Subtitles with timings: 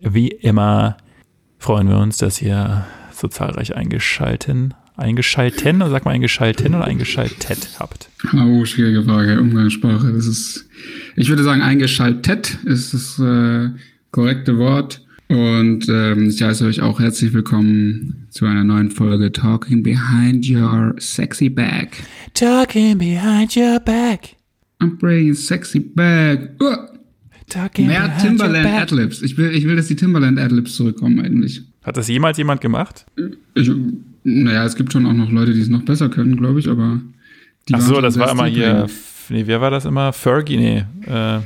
[0.00, 0.96] Wie immer
[1.58, 7.76] freuen wir uns, dass ihr so zahlreich eingeschalten, eingeschalten, oder sag mal eingeschalten oder eingeschaltet
[7.78, 8.08] habt.
[8.34, 10.12] Oh, schwierige Frage, Umgangssprache.
[10.12, 10.66] Das ist,
[11.16, 13.68] ich würde sagen, eingeschaltet ist das äh,
[14.10, 15.04] korrekte Wort.
[15.28, 20.94] Und ähm, ich heiße euch auch herzlich willkommen zu einer neuen Folge Talking Behind Your
[20.98, 21.90] Sexy Bag.
[22.34, 24.36] Talking behind your back.
[24.80, 26.56] I'm bringing sexy bag.
[26.60, 26.99] Uh.
[27.50, 28.66] Talking Mehr Timberland.
[28.66, 29.22] Adlibs.
[29.22, 31.62] Ich will, ich will, dass die Timberland Adlibs zurückkommen eigentlich.
[31.82, 33.06] Hat das jemals jemand gemacht?
[33.54, 33.70] Ich,
[34.24, 37.00] naja, es gibt schon auch noch Leute, die es noch besser können, glaube ich, aber
[37.68, 38.86] die Ach so, das war immer hier.
[39.28, 40.12] Nee, wer war das immer?
[40.12, 40.84] Fergie, nee.
[41.06, 41.42] Äh, war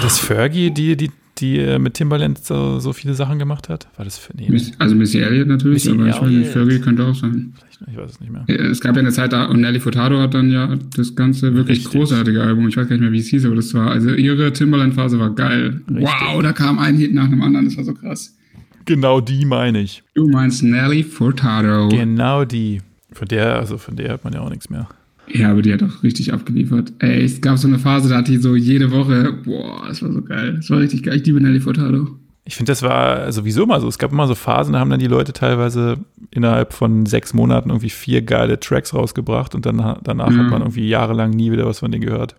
[0.00, 3.88] das Fergie, die, die, die äh, mit Timbaland so, so viele Sachen gemacht hat?
[3.96, 6.50] War das für, nee, Also Missy Elliott natürlich, Missy aber ich weiß nicht.
[6.50, 7.52] Fergie könnte auch sein.
[7.56, 8.44] vielleicht, ich weiß es nicht mehr.
[8.48, 11.78] Es gab ja eine Zeit da, und Nelly Furtado hat dann ja das ganze wirklich
[11.78, 11.92] Richtig.
[11.92, 14.52] großartige Album, ich weiß gar nicht mehr, wie es hieß, aber das war, also ihre
[14.52, 15.80] Timberland-Phase war geil.
[15.88, 16.04] Richtig.
[16.04, 18.36] Wow, da kam ein Hit nach dem anderen, das war so krass.
[18.84, 20.02] Genau die meine ich.
[20.14, 21.88] Du meinst Nelly Furtado.
[21.88, 22.82] Genau die.
[23.12, 24.88] Von der, also von der hat man ja auch nichts mehr.
[25.32, 26.92] Ja, aber die hat auch richtig abgeliefert.
[26.98, 30.12] Ey, es gab so eine Phase, da hat die so jede Woche, boah, das war
[30.12, 30.54] so geil.
[30.56, 31.16] Das war richtig geil.
[31.16, 32.08] Ich liebe Nelly Furtado.
[32.46, 33.88] Ich finde, das war sowieso immer so.
[33.88, 35.96] Es gab immer so Phasen, da haben dann die Leute teilweise
[36.30, 40.36] innerhalb von sechs Monaten irgendwie vier geile Tracks rausgebracht und dann, danach Ja.
[40.38, 42.36] hat man irgendwie jahrelang nie wieder was von denen gehört.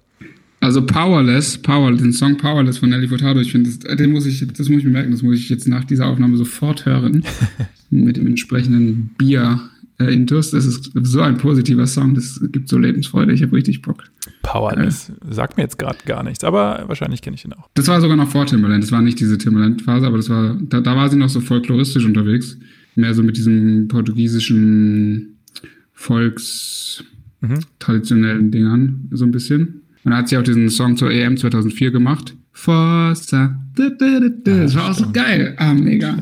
[0.62, 4.46] Also Powerless, Power, den Song Powerless von Nelly Furtado, ich finde, das, den muss ich,
[4.48, 7.24] das muss ich mir merken, das muss ich jetzt nach dieser Aufnahme sofort hören.
[7.92, 9.60] mit dem entsprechenden Bier
[10.00, 10.52] äh, Intus.
[10.52, 13.34] Das ist so ein positiver Song, das gibt so Lebensfreude.
[13.34, 14.04] Ich habe richtig Bock.
[14.44, 15.12] Powerless.
[15.30, 17.70] Sagt mir jetzt gerade gar nichts, aber wahrscheinlich kenne ich ihn auch.
[17.74, 18.84] Das war sogar noch vor Timberland.
[18.84, 22.06] Das war nicht diese Timberland-Phase, aber das war, da, da war sie noch so folkloristisch
[22.06, 22.58] unterwegs.
[22.96, 25.38] Mehr so mit diesem portugiesischen
[25.94, 27.04] Volks
[27.42, 27.60] Mhm.
[27.80, 29.82] traditionellen Dingern, so ein bisschen.
[30.04, 32.36] Und da hat sie auch diesen Song zur EM 2004 gemacht.
[32.54, 33.60] Forza.
[33.76, 33.90] Da.
[34.44, 35.54] Das war auch so geil.
[35.58, 36.16] Ah, mega.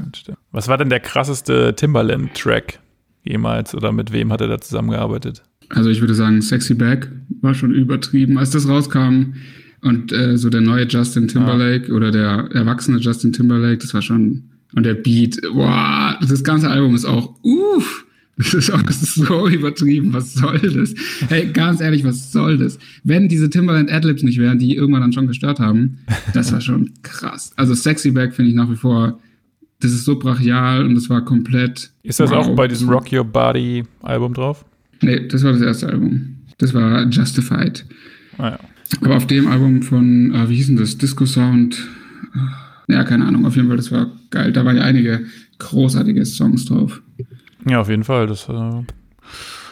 [0.52, 2.80] Was war denn der krasseste Timbaland-Track
[3.24, 5.44] jemals oder mit wem hat er da zusammengearbeitet?
[5.70, 7.10] Also ich würde sagen, Sexy Back
[7.42, 8.38] war schon übertrieben.
[8.38, 9.34] Als das rauskam
[9.82, 14.44] und äh, so der neue Justin Timberlake oder der erwachsene Justin Timberlake, das war schon.
[14.76, 18.06] Und der Beat, wow, das ganze Album ist auch, uff,
[18.38, 20.14] das ist auch das ist so übertrieben.
[20.14, 20.96] Was soll das?
[21.30, 22.80] Hey, ganz ehrlich, was soll das?
[23.04, 26.00] Wenn diese Timberland Adlibs nicht wären, die irgendwann dann schon gestört haben,
[26.34, 27.54] das war schon krass.
[27.56, 29.20] Also Sexy Back finde ich nach wie vor,
[29.84, 31.92] das ist so brachial und das war komplett.
[32.04, 32.48] Ist das wow.
[32.48, 34.66] auch bei diesem Rock Your Body Album drauf?
[35.02, 36.38] Nee, das war das erste Album.
[36.58, 37.86] Das war Justified.
[38.38, 38.60] Ah, ja.
[39.02, 40.98] Aber auf dem Album von, äh, wie hieß denn das?
[40.98, 41.88] Disco Sound.
[42.88, 43.46] äh, Ja, keine Ahnung.
[43.46, 44.52] Auf jeden Fall, das war geil.
[44.54, 45.22] Da waren ja einige
[45.60, 47.02] großartige Songs drauf.
[47.68, 48.28] ja, auf jeden Fall.
[48.28, 48.52] Das, äh,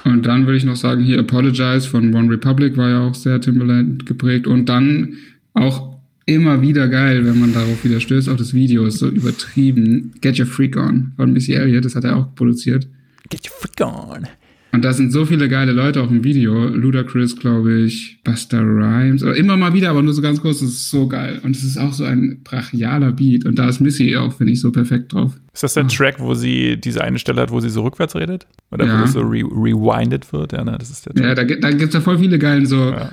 [0.09, 3.39] Und dann würde ich noch sagen, hier Apologize von One Republic war ja auch sehr
[3.39, 4.47] Timberland geprägt.
[4.47, 5.15] Und dann
[5.53, 5.90] auch
[6.33, 8.29] immer wieder geil, wenn man darauf wieder stößt.
[8.29, 10.13] Auch das Video ist so übertrieben.
[10.21, 12.87] Get Your Freak On von Missy Elliott, das hat er auch produziert.
[13.29, 14.27] Get your freak on.
[14.73, 16.65] Und da sind so viele geile Leute auch im Video.
[16.69, 19.21] Ludacris, glaube ich, Buster Rhymes.
[19.21, 20.59] Oder immer mal wieder, aber nur so ganz kurz.
[20.61, 21.41] Das ist so geil.
[21.43, 23.45] Und es ist auch so ein brachialer Beat.
[23.45, 25.33] Und da ist Missy auch, finde ich, so perfekt drauf.
[25.53, 28.47] Ist das der Track, wo sie diese eine Stelle hat, wo sie so rückwärts redet?
[28.71, 28.97] Oder Ja.
[28.97, 30.53] wo das so re rewinded wird?
[30.53, 31.25] Ja, ne, das ist der Track.
[31.25, 33.11] Ja, da, gibt- da gibt es ja voll viele geilen, so, Ja.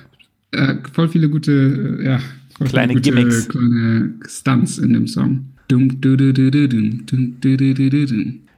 [0.52, 2.20] äh, voll viele gute, äh, ja,
[2.64, 3.48] Kleine gute, Gimmicks.
[3.48, 5.46] kleine Stunts in dem Song.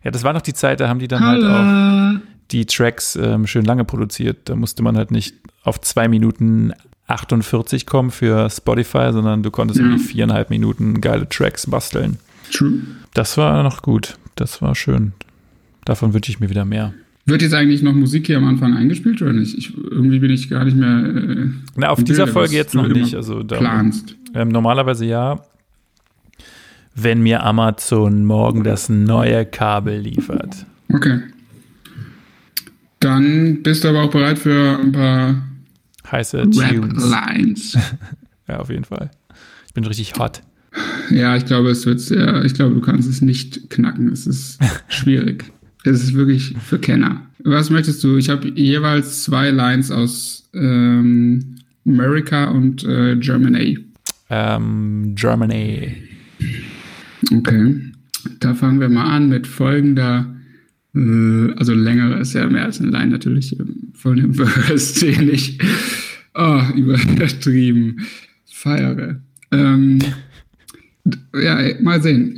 [0.03, 3.47] Ja, das war noch die Zeit, da haben die dann halt auch die Tracks ähm,
[3.47, 4.49] schön lange produziert.
[4.49, 6.72] Da musste man halt nicht auf zwei Minuten
[7.06, 9.87] 48 kommen für Spotify, sondern du konntest Ja.
[9.87, 12.19] irgendwie viereinhalb Minuten geile Tracks basteln.
[12.53, 12.81] True.
[13.15, 14.17] Das war noch gut.
[14.37, 15.12] Das war schön.
[15.84, 16.94] Davon wünsche ich mir wieder mehr.
[17.31, 19.57] Wird jetzt eigentlich noch Musik hier am Anfang eingespielt oder nicht?
[19.57, 21.05] Ich, irgendwie bin ich gar nicht mehr.
[21.07, 21.47] Äh,
[21.77, 23.15] Na, auf dieser Bilde, Folge jetzt noch nicht.
[23.15, 24.17] Also da, planst.
[24.35, 25.41] ähm, normalerweise ja.
[26.97, 30.67] Wenn mir Amazon morgen das neue Kabel liefert.
[30.93, 31.21] Okay.
[32.99, 35.41] Dann bist du aber auch bereit für ein paar
[36.11, 36.39] Heiße.
[36.39, 37.79] Rap-Lines.
[38.49, 39.12] Ja, auf jeden Fall.
[39.69, 40.43] Ich bin richtig hot.
[41.11, 44.11] ja, ich glaube, es wird sehr, ich glaube, du kannst es nicht knacken.
[44.11, 45.53] Es ist schwierig.
[45.85, 47.23] Es ist wirklich für Kenner.
[47.44, 48.17] Was möchtest du?
[48.17, 51.56] Ich habe jeweils zwei Lines aus ähm,
[51.87, 53.79] America und äh, Germany.
[54.29, 55.94] Ähm, Germany.
[57.32, 57.75] Okay.
[58.41, 60.35] Da fangen wir mal an mit folgender,
[60.94, 65.31] äh, also längere ist ja mehr als eine Line natürlich, ähm, von dem Verse, den
[65.31, 65.59] ich
[66.35, 68.06] oh, übertrieben
[68.47, 69.21] feiere.
[69.53, 69.99] Ähm,
[71.35, 72.37] ja, mal sehen.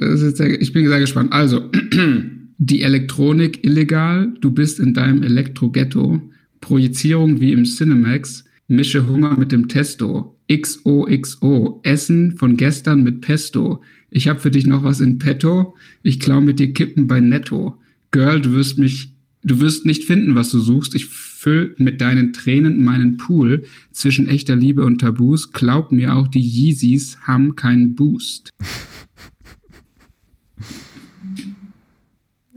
[0.61, 1.33] Ich bin sehr gespannt.
[1.33, 1.71] Also,
[2.59, 6.21] die Elektronik illegal, du bist in deinem Elektro-Ghetto,
[6.61, 10.39] Projizierung wie im Cinemax, mische Hunger mit dem Testo.
[10.49, 11.81] XOXO.
[11.83, 13.83] Essen von gestern mit Pesto.
[14.11, 15.77] Ich hab für dich noch was in petto.
[16.03, 17.79] Ich klau mit dir Kippen bei Netto.
[18.11, 20.95] Girl, du wirst mich, du wirst nicht finden, was du suchst.
[20.95, 25.53] Ich füll mit deinen Tränen meinen Pool zwischen echter Liebe und Tabus.
[25.53, 28.51] Glaub mir auch, die Yeezys haben keinen Boost.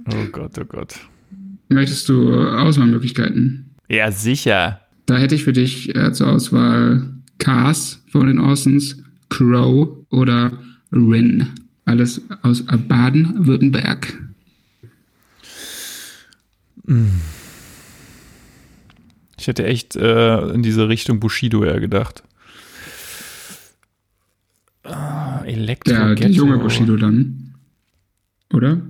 [0.08, 0.96] Oh Gott, oh Gott.
[1.70, 3.72] Möchtest du Auswahlmöglichkeiten?
[3.90, 4.82] Ja, sicher.
[5.06, 10.58] Da hätte ich für dich äh, zur Auswahl Cars von den Orsons, Crow oder
[10.92, 11.48] Rin.
[11.86, 14.18] Alles aus Baden-Württemberg.
[19.38, 22.24] Ich hätte echt äh, in diese Richtung Bushido eher gedacht.
[24.84, 27.56] Ah, Elektro Der, der junge Bushido dann.
[28.54, 28.82] Oder?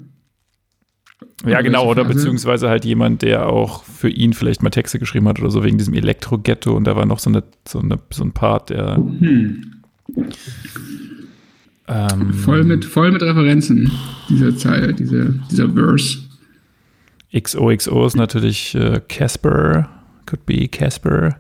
[1.46, 2.16] Ja, genau, oder Phase?
[2.16, 5.78] beziehungsweise halt jemand, der auch für ihn vielleicht mal Texte geschrieben hat oder so, wegen
[5.78, 9.82] diesem Elektro-Ghetto und da war noch so, eine, so, eine, so ein Part, der Hm.
[11.88, 13.92] ähm, Voll mit, voll mit Referenzen,
[14.30, 16.20] diese Zeile, diese, dieser Verse.
[17.38, 19.90] XOXO ist natürlich äh, Casper,
[20.26, 21.36] could be Casper.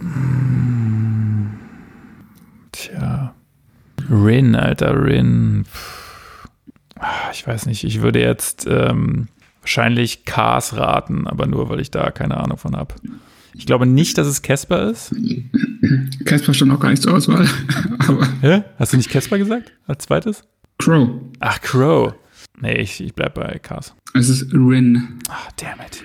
[0.00, 1.46] Mm,
[2.70, 3.34] Tja.
[4.08, 5.64] Rin, Alter, Rin.
[5.64, 6.05] Pff.
[6.98, 9.28] Ah, Ich weiß nicht, ich würde jetzt ähm,
[9.60, 12.94] wahrscheinlich Cars raten, aber nur, weil ich da keine Ahnung von habe.
[13.54, 15.14] Ich glaube nicht, dass es Casper ist.
[16.24, 17.46] Casper stand auch gar nicht zur Auswahl.
[18.42, 18.62] Hä?
[18.78, 20.44] Hast du nicht Casper gesagt als zweites?
[20.78, 21.08] Crow.
[21.40, 22.14] Ach, Crow.
[22.60, 23.94] Nee, ich, ich bleib bei Cars.
[24.14, 25.18] Es ist Rin.
[25.28, 26.04] Ah, damn it.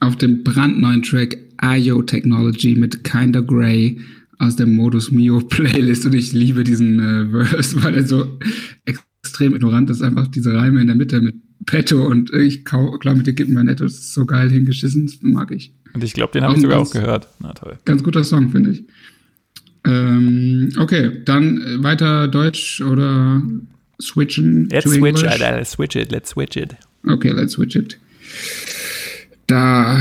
[0.00, 4.00] Auf dem brandneuen Track IO Technology mit Kinda Grey
[4.38, 6.06] aus der Modus Mio Playlist.
[6.06, 8.38] Und ich liebe diesen äh, Verse, weil er so
[9.22, 10.02] extrem ignorant ist.
[10.02, 13.50] Einfach diese Reime in der Mitte mit Petto und ich kau- klar mit dir gibt
[13.50, 13.84] mir netto.
[13.84, 15.06] Das ist so geil hingeschissen.
[15.06, 15.72] Das mag ich.
[15.94, 17.28] Und ich glaube, den habe ich sogar ein auch ganz- gehört.
[17.38, 17.78] Na toll.
[17.84, 18.84] Ganz guter Song, finde ich.
[19.84, 23.42] Ähm, okay, dann äh, weiter Deutsch oder
[24.00, 25.24] switchen Let's to switch, English?
[25.24, 25.56] Alter.
[25.56, 26.10] Let's switch it.
[26.10, 26.74] Let's switch it.
[27.06, 27.98] Okay, let's switch it.
[29.46, 29.98] Da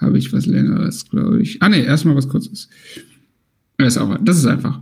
[0.00, 1.60] habe ich was längeres, glaube ich.
[1.62, 2.68] Ah nee, erstmal was kurzes.
[3.78, 4.80] Das ist, auch, das ist einfach.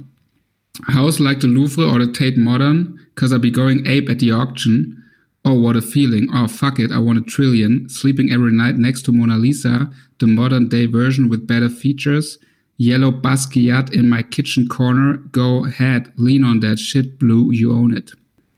[0.89, 4.33] House like the Louvre or the Tate Modern, cause I'll be going ape at the
[4.33, 5.03] auction.
[5.45, 6.29] Oh, what a feeling.
[6.33, 7.89] Oh, fuck it, I want a trillion.
[7.89, 12.39] Sleeping every night next to Mona Lisa, the modern day version with better features.
[12.77, 15.19] Yellow Basquiat in my kitchen corner.
[15.31, 18.15] Go ahead, lean on that shit, Blue, you own it.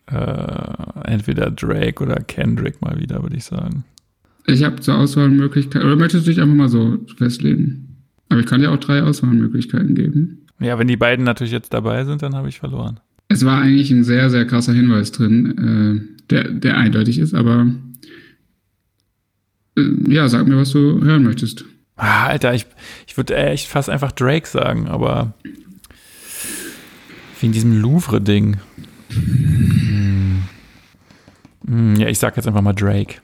[0.07, 3.85] Äh, entweder Drake oder Kendrick mal wieder, würde ich sagen.
[4.47, 7.97] Ich habe zur Auswahlmöglichkeit, oder möchtest du dich einfach mal so festlegen?
[8.29, 10.46] Aber ich kann dir auch drei Auswahlmöglichkeiten geben.
[10.59, 13.01] Ja, wenn die beiden natürlich jetzt dabei sind, dann habe ich verloren.
[13.29, 17.67] Es war eigentlich ein sehr, sehr krasser Hinweis drin, äh, der, der eindeutig ist, aber
[19.77, 21.65] äh, ja, sag mir, was du hören möchtest.
[21.97, 22.67] Ah, Alter, ich,
[23.07, 25.35] ich würde echt fast einfach Drake sagen, aber
[27.41, 28.57] wegen diesem Louvre-Ding.
[29.11, 30.43] Hm.
[31.67, 33.17] Hm, Ja, ich sag jetzt einfach mal Drake.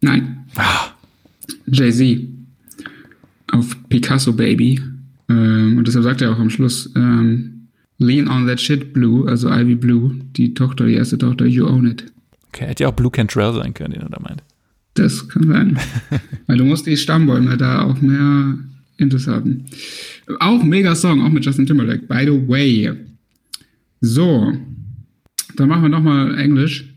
[0.00, 0.90] Nein, Ah,
[1.66, 2.28] Jay-Z
[3.52, 4.80] auf Picasso Baby.
[5.32, 7.68] Ähm, und deshalb sagt er auch am Schluss, ähm,
[7.98, 11.86] Lean on that shit, Blue, also Ivy Blue, die Tochter, die erste Tochter, you own
[11.86, 12.04] it.
[12.48, 14.42] okay, hätte ja auch Blue Cantrell sein können, den er da meint.
[14.94, 15.78] Das kann sein.
[16.46, 18.58] Weil du musst die Stammbäume da auch mehr
[18.98, 19.64] Intus haben.
[20.40, 22.92] Auch mega Song, auch mit Justin Timberlake, by the way.
[24.00, 24.52] So,
[25.56, 26.88] dann machen wir nochmal Englisch.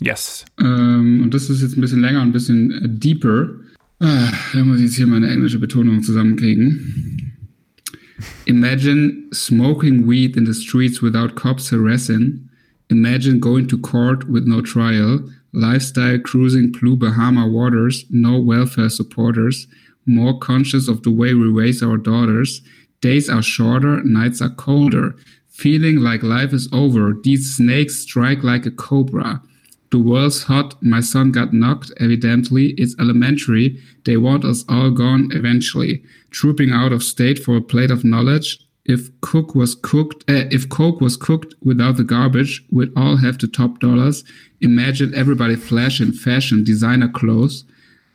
[0.00, 0.44] Yes.
[0.58, 3.50] Ähm, und das ist jetzt ein bisschen länger und ein bisschen deeper.
[3.98, 7.25] Ah, da muss ich jetzt hier meine englische Betonung zusammenkriegen.
[8.46, 12.48] Imagine smoking weed in the streets without cops harassing.
[12.90, 15.20] Imagine going to court with no trial.
[15.52, 19.66] Lifestyle cruising blue Bahama waters, no welfare supporters.
[20.06, 22.62] More conscious of the way we raise our daughters.
[23.00, 25.16] Days are shorter, nights are colder.
[25.48, 27.14] Feeling like life is over.
[27.22, 29.42] These snakes strike like a cobra.
[29.90, 30.82] The world's hot.
[30.82, 31.92] My son got knocked.
[31.98, 33.80] Evidently, it's elementary.
[34.04, 36.02] They want us all gone eventually.
[36.30, 38.58] Trooping out of state for a plate of knowledge.
[38.84, 43.38] If cook was cooked, uh, if coke was cooked without the garbage, we'd all have
[43.38, 44.22] the top dollars.
[44.60, 47.64] Imagine everybody flash in fashion, designer clothes,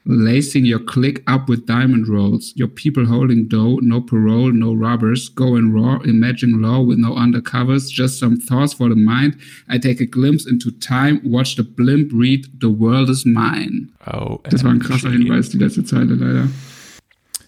[0.05, 2.53] lacing your click up with diamond rolls.
[2.55, 5.99] Your people holding dough, no parole, no robbers, going raw.
[6.03, 9.35] Imagine law with no undercovers, just some thoughts for the mind.
[9.69, 13.89] I take a glimpse into time, watch the blimp read, the world is mine.
[14.07, 15.11] Oh, Das war ein krasser.
[15.11, 16.47] Hinweis, die letzte Zeile leider.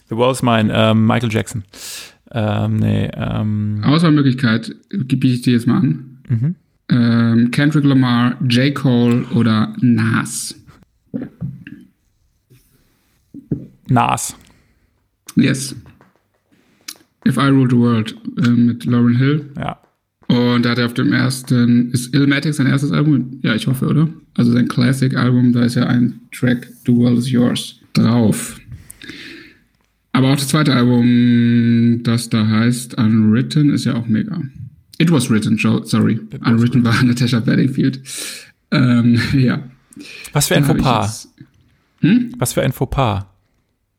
[0.08, 1.64] The World's Mine, ähm, Michael Jackson.
[2.30, 6.18] Ähm, nee, ähm, Auswahlmöglichkeit biete ich dir jetzt mal an.
[6.28, 6.54] mhm.
[6.90, 8.74] Ähm, Kendrick Lamar, J.
[8.74, 10.54] Cole oder Nas.
[13.94, 14.36] Nas.
[15.36, 15.74] Yes.
[17.26, 19.50] If I Ruled the World äh, mit Lauren Hill.
[19.56, 19.78] Ja.
[20.26, 23.38] Und da hat er auf dem ersten, ist Illmatic sein erstes Album?
[23.42, 24.08] Ja, ich hoffe, oder?
[24.34, 28.58] Also sein Classic-Album, da ist ja ein Track, The World is Yours, drauf.
[30.12, 34.40] Aber auch das zweite Album, das da heißt Unwritten, ist ja auch mega.
[34.98, 36.20] It was written, sorry.
[36.32, 38.00] It Unwritten war Natasha Bedingfield.
[38.70, 39.62] Ähm, ja.
[40.32, 41.28] Was für ein Fauxpas.
[42.00, 42.32] Hm?
[42.38, 43.26] Was für ein Fauxpas.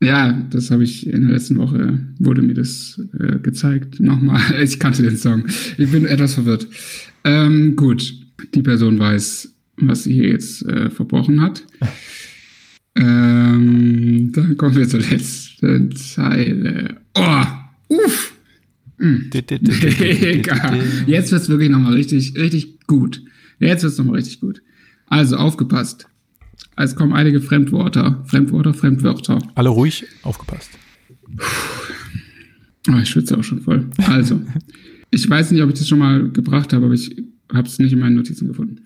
[0.01, 3.99] Ja, das habe ich in der letzten Woche, wurde mir das äh, gezeigt.
[3.99, 5.45] Nochmal, ich kannte den Song.
[5.77, 6.67] Ich bin etwas verwirrt.
[7.23, 8.13] Ähm, gut,
[8.53, 11.63] die Person weiß, was sie hier jetzt äh, verbrochen hat.
[12.95, 16.97] ähm, dann kommen wir zur letzten Zeile.
[17.15, 17.43] Oh,
[17.89, 18.33] uff.
[18.97, 19.29] Hm.
[19.33, 23.21] Jetzt wird es wirklich nochmal richtig, richtig gut.
[23.59, 24.61] Jetzt wird es nochmal richtig gut.
[25.07, 26.07] Also aufgepasst.
[26.77, 29.39] Es kommen einige Fremdwörter, Fremdwörter, Fremdwörter.
[29.55, 30.72] Alle ruhig, aufgepasst.
[32.89, 33.89] Oh, ich schwitze auch schon voll.
[34.08, 34.41] Also,
[35.12, 37.15] ich weiß nicht, ob ich das schon mal gebracht habe, aber ich
[37.53, 38.82] habe es nicht in meinen Notizen gefunden.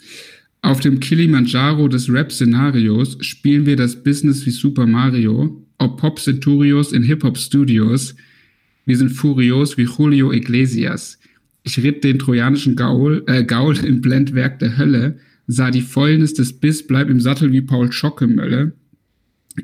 [0.62, 6.92] Auf dem Kilimanjaro des Rap-Szenarios spielen wir das Business wie Super Mario, ob Pop Centurios
[6.92, 8.16] in Hip-Hop-Studios.
[8.86, 11.18] Wir sind furios wie Julio Iglesias.
[11.64, 15.20] Ich ritt den trojanischen Gaul, äh, Gaul im Blendwerk der Hölle
[15.52, 18.74] sah die Fäulnis des Biss, bleib im Sattel wie Paul Schockemölle.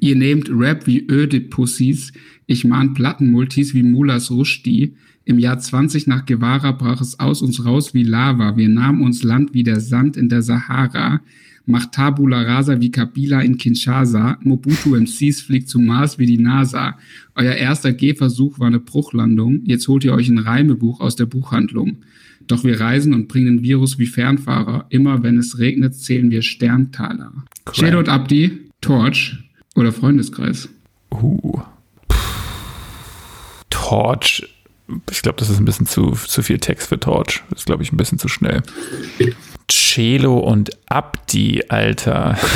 [0.01, 2.11] Ihr nehmt Rap wie Ödipussis,
[2.47, 4.95] ich mahn Plattenmultis wie Mulas Rushdie.
[5.25, 8.57] Im Jahr 20 nach Guevara brach es aus uns raus wie Lava.
[8.57, 11.21] Wir nahmen uns Land wie der Sand in der Sahara.
[11.67, 14.39] Macht Tabula Rasa wie Kabila in Kinshasa.
[14.41, 16.97] Mobutu MCs fliegt zum Mars wie die NASA.
[17.35, 19.61] Euer erster Gehversuch war eine Bruchlandung.
[19.65, 21.97] Jetzt holt ihr euch ein Reimebuch aus der Buchhandlung.
[22.47, 24.85] Doch wir reisen und bringen den Virus wie Fernfahrer.
[24.89, 27.31] Immer wenn es regnet, zählen wir Sterntaler.
[27.73, 29.37] Shadow und Abdi, Torch
[29.75, 30.69] oder Freundeskreis?
[31.11, 31.61] Uh.
[33.69, 34.47] Torch.
[35.09, 37.43] Ich glaube, das ist ein bisschen zu, zu viel Text für Torch.
[37.49, 38.61] Das ist, glaube ich, ein bisschen zu schnell.
[39.67, 42.37] Celo und Abdi, Alter.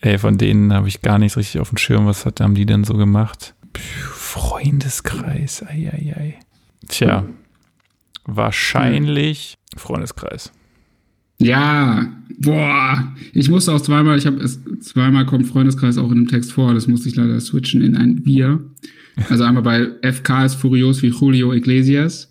[0.00, 2.06] Ey, von denen habe ich gar nicht richtig auf dem Schirm.
[2.06, 3.54] Was hat, haben die denn so gemacht?
[3.74, 6.38] Freundeskreis, eieiei.
[6.88, 7.26] Tja,
[8.36, 9.78] Wahrscheinlich hm.
[9.78, 10.52] Freundeskreis.
[11.38, 16.28] Ja, boah, ich musste auch zweimal, ich habe es zweimal kommt Freundeskreis auch in dem
[16.28, 18.60] Text vor, das musste ich leider switchen in ein Wir.
[19.30, 22.30] Also einmal bei FK ist furios wie Julio Iglesias,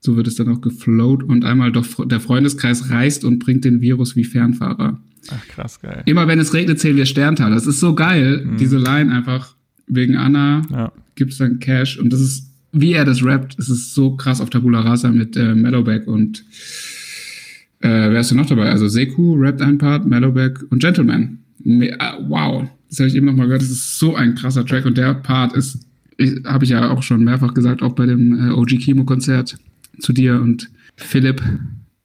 [0.00, 3.80] so wird es dann auch geflowt und einmal doch der Freundeskreis reist und bringt den
[3.80, 5.00] Virus wie Fernfahrer.
[5.30, 6.02] Ach krass, geil.
[6.04, 7.50] Immer wenn es regnet, zählen wir Sterntal.
[7.50, 8.56] Das ist so geil, mhm.
[8.58, 9.54] diese Line einfach
[9.86, 10.92] wegen Anna ja.
[11.14, 14.40] gibt es dann Cash und das ist wie er das rappt, ist es so krass
[14.40, 16.44] auf Tabula Rasa mit äh, Mellowback und
[17.80, 18.70] äh, wer ist denn noch dabei?
[18.70, 21.38] Also Seku rappt ein Part, Mellowback und Gentleman.
[21.64, 21.98] Me äh,
[22.28, 23.62] wow, das habe ich eben noch mal gehört.
[23.62, 25.86] Das ist so ein krasser Track und der Part ist,
[26.44, 29.56] habe ich ja auch schon mehrfach gesagt, auch bei dem äh, OG Kimo Konzert
[29.98, 31.42] zu dir und Philipp,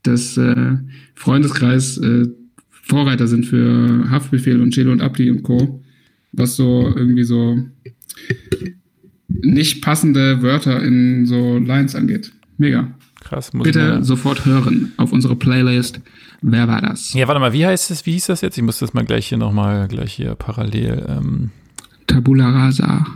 [0.03, 0.77] dass äh,
[1.15, 2.27] Freundeskreis äh,
[2.69, 5.83] Vorreiter sind für Haftbefehl und Chelo und Abdi und Co.
[6.31, 7.57] Was so irgendwie so
[9.41, 12.31] nicht passende Wörter in so Lines angeht.
[12.57, 12.87] Mega.
[13.21, 13.53] Krass.
[13.53, 15.99] Muss Bitte sofort hören auf unsere Playlist.
[16.41, 17.13] Wer war das?
[17.13, 18.05] Ja, warte mal, wie heißt es?
[18.05, 18.57] Wie hieß das jetzt?
[18.57, 21.05] Ich muss das mal gleich hier nochmal, gleich hier parallel.
[21.09, 21.49] Ähm
[22.05, 23.07] Tabula Rasa.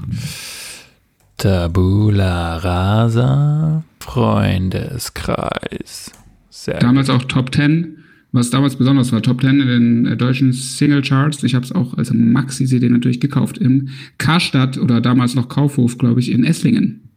[1.38, 3.84] Tabula Rasa.
[4.00, 6.12] Freundeskreis.
[6.50, 7.16] Sehr Damals gut.
[7.16, 7.98] auch Top 10
[8.32, 11.44] was damals besonders war, Top 10 in den äh, deutschen Single-Charts.
[11.44, 16.20] Ich habe es auch als Maxi-CD natürlich gekauft im Karstadt oder damals noch Kaufhof, glaube
[16.20, 17.10] ich, in Esslingen.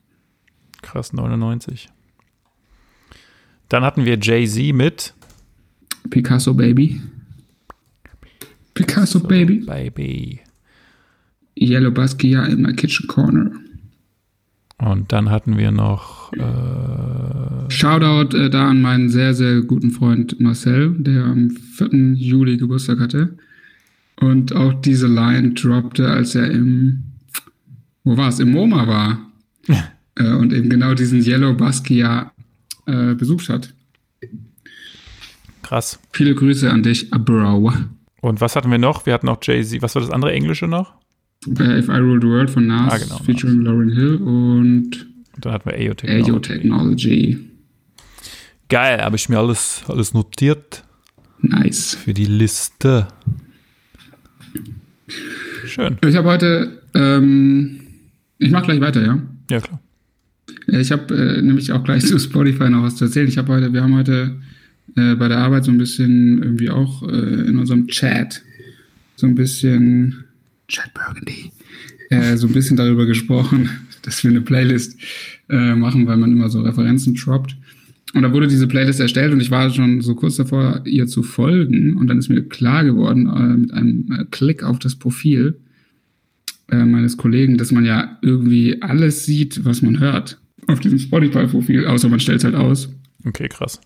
[0.80, 1.88] Krass, 99.
[3.68, 5.14] Dann hatten wir Jay-Z mit
[6.10, 7.00] Picasso Baby.
[8.74, 9.58] Picasso, Picasso Baby.
[9.60, 10.40] Baby.
[11.54, 13.52] Yellow Basquiat in my kitchen corner.
[14.84, 16.32] Und dann hatten wir noch.
[16.32, 22.14] Äh Shoutout äh, da an meinen sehr, sehr guten Freund Marcel, der am 4.
[22.14, 23.36] Juli Geburtstag hatte.
[24.16, 27.04] Und auch diese Line droppte, als er im.
[28.04, 28.40] Wo war es?
[28.40, 29.18] Im MoMA war.
[30.16, 32.32] äh, und eben genau diesen Yellow Basquiat
[32.86, 33.72] äh, besucht hat.
[35.62, 36.00] Krass.
[36.12, 37.72] Viele Grüße an dich, Bro.
[38.20, 39.06] Und was hatten wir noch?
[39.06, 39.80] Wir hatten noch Jay-Z.
[39.80, 40.94] Was war das andere Englische noch?
[41.46, 43.66] Äh, If I Rule the World von Nas, ah, genau, featuring Nas.
[43.66, 45.06] Lauren Hill und
[45.40, 46.30] dann hatten wir AO Technology.
[46.30, 47.38] AO Technology.
[48.68, 50.84] Geil, habe ich mir alles, alles notiert.
[51.40, 51.94] Nice.
[51.94, 53.08] Für die Liste.
[55.66, 55.98] Schön.
[56.06, 57.80] Ich habe heute, ähm,
[58.38, 59.20] ich mache gleich weiter, ja?
[59.50, 59.80] Ja, klar.
[60.68, 63.28] Ich habe äh, nämlich auch gleich zu Spotify noch was zu erzählen.
[63.28, 64.40] Ich habe heute, wir haben heute
[64.96, 68.42] äh, bei der Arbeit so ein bisschen irgendwie auch äh, in unserem Chat
[69.16, 70.21] so ein bisschen
[70.72, 71.52] Chad Burgundy,
[72.10, 73.68] äh, so ein bisschen darüber gesprochen,
[74.02, 74.98] dass wir eine Playlist
[75.48, 77.56] äh, machen, weil man immer so Referenzen droppt.
[78.14, 81.22] Und da wurde diese Playlist erstellt und ich war schon so kurz davor, ihr zu
[81.22, 81.96] folgen.
[81.96, 85.58] Und dann ist mir klar geworden, äh, mit einem äh, Klick auf das Profil
[86.70, 91.86] äh, meines Kollegen, dass man ja irgendwie alles sieht, was man hört auf diesem Spotify-Profil,
[91.86, 92.88] außer man stellt es halt aus.
[93.24, 93.80] Okay, krass.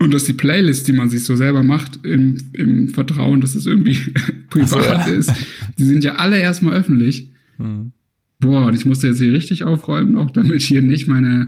[0.00, 3.66] Und dass die Playlist, die man sich so selber macht, im, im Vertrauen, dass es
[3.66, 3.98] irgendwie
[4.50, 5.32] privat so, ist,
[5.76, 7.30] die sind ja alle erstmal öffentlich.
[7.58, 7.92] Mhm.
[8.40, 11.46] Boah, und ich musste jetzt hier richtig aufräumen, auch damit hier nicht meine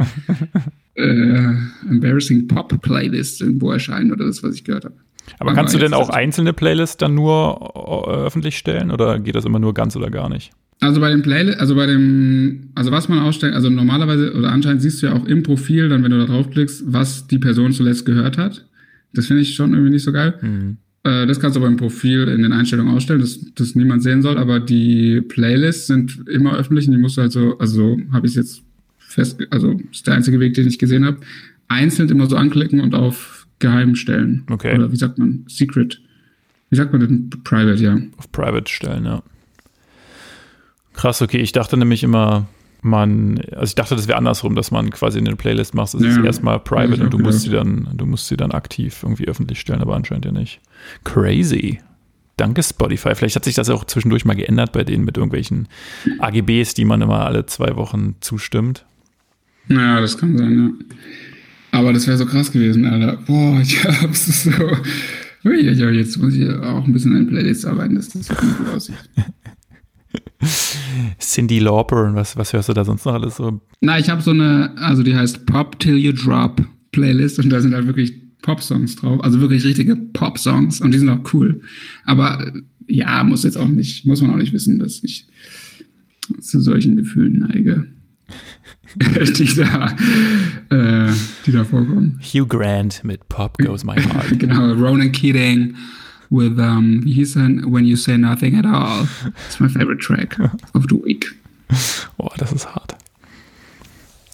[0.94, 1.54] äh,
[1.88, 4.96] Embarrassing Pop Playlist irgendwo erscheinen oder das, was ich gehört habe.
[5.38, 9.44] Aber kannst du denn auch einzelne Playlists dann nur äh, öffentlich stellen oder geht das
[9.44, 10.50] immer nur ganz oder gar nicht?
[10.80, 14.80] Also bei dem Playlist, also bei dem, also was man ausstellt, also normalerweise oder anscheinend
[14.80, 18.06] siehst du ja auch im Profil, dann wenn du da draufklickst, was die Person zuletzt
[18.06, 18.66] gehört hat.
[19.12, 20.34] Das finde ich schon irgendwie nicht so geil.
[20.40, 20.78] Mhm.
[21.04, 24.22] Äh, das kannst du aber im Profil in den Einstellungen ausstellen, dass das niemand sehen
[24.22, 28.26] soll, aber die Playlists sind immer öffentlich und die musst du halt so, also habe
[28.26, 28.62] ich jetzt
[28.98, 31.18] fest, also ist der einzige Weg, den ich gesehen habe,
[31.68, 34.44] einzeln immer so anklicken und auf geheim stellen.
[34.50, 34.74] Okay.
[34.76, 35.44] Oder wie sagt man?
[35.46, 36.00] Secret.
[36.70, 37.30] Wie sagt man denn?
[37.44, 37.98] Private, ja.
[38.16, 39.22] Auf Private stellen, ja.
[41.00, 41.38] Krass, okay.
[41.38, 42.46] Ich dachte nämlich immer,
[42.82, 45.94] man, also ich dachte, das wäre andersrum, dass man quasi eine Playlist macht.
[45.94, 48.98] Das ja, ist erstmal private und du musst sie dann, du musst sie dann aktiv
[49.02, 50.60] irgendwie öffentlich stellen, aber anscheinend ja nicht.
[51.04, 51.80] Crazy.
[52.36, 53.14] Danke Spotify.
[53.14, 55.68] Vielleicht hat sich das auch zwischendurch mal geändert bei denen mit irgendwelchen
[56.18, 58.84] AGBs, die man immer alle zwei Wochen zustimmt.
[59.68, 60.58] Ja, das kann sein,
[61.72, 61.78] ja.
[61.78, 63.16] Aber das wäre so krass gewesen, Alter.
[63.26, 64.50] Boah, ich hab's so.
[65.44, 68.96] Jetzt muss ich auch ein bisschen an Playlist arbeiten, dass das gut aussieht.
[71.18, 73.60] Cindy Lauper und was, was hörst du da sonst noch alles so?
[73.80, 77.60] Na, ich habe so eine, also die heißt Pop Till You Drop Playlist und da
[77.60, 78.12] sind halt wirklich
[78.42, 81.60] Pop-Songs drauf, also wirklich richtige Pop-Songs und die sind auch cool.
[82.04, 82.52] Aber
[82.86, 85.26] ja, muss jetzt auch nicht, muss man auch nicht wissen, dass ich
[86.40, 87.86] zu solchen Gefühlen neige.
[88.96, 89.96] die, da,
[90.70, 91.12] äh,
[91.46, 92.20] die da vorkommen.
[92.22, 94.38] Hugh Grant mit Pop Goes My Heart.
[94.38, 95.76] genau, Ronan Keating
[96.30, 99.08] with um, wie hieß denn When You Say Nothing at All.
[99.34, 100.38] That's my favorite track
[100.74, 101.26] of the week.
[102.18, 102.96] Oh, das ist hart.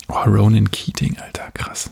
[0.09, 1.91] Oh, Ronan Keating, Alter, krass.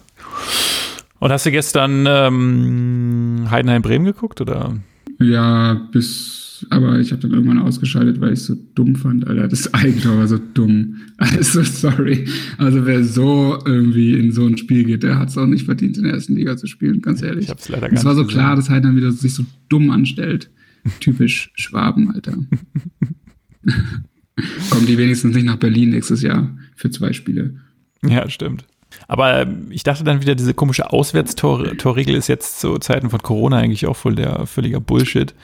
[1.19, 4.77] Und hast du gestern ähm, Heidenheim Bremen geguckt oder?
[5.21, 9.49] Ja, bis aber ich habe dann irgendwann ausgeschaltet, weil ich es so dumm fand, Alter.
[9.49, 10.97] Das Eigentor war so dumm.
[11.17, 12.27] Also, sorry.
[12.59, 15.97] Also, wer so irgendwie in so ein Spiel geht, der hat es auch nicht verdient,
[15.97, 17.45] in der ersten Liga zu spielen, ganz ehrlich.
[17.45, 18.39] Ich hab's leider gar Es war so gesehen.
[18.41, 20.51] klar, dass halt dann wieder sich so dumm anstellt.
[21.01, 22.33] Typisch Schwaben, Alter.
[24.71, 27.61] Kommen die wenigstens nicht nach Berlin nächstes Jahr für zwei Spiele.
[28.07, 28.65] Ja, stimmt.
[29.09, 33.59] Aber ähm, ich dachte dann wieder, diese komische Auswärtstorregel ist jetzt zu Zeiten von Corona
[33.59, 35.35] eigentlich auch voll der völliger Bullshit.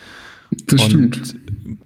[0.67, 1.37] Das und stimmt.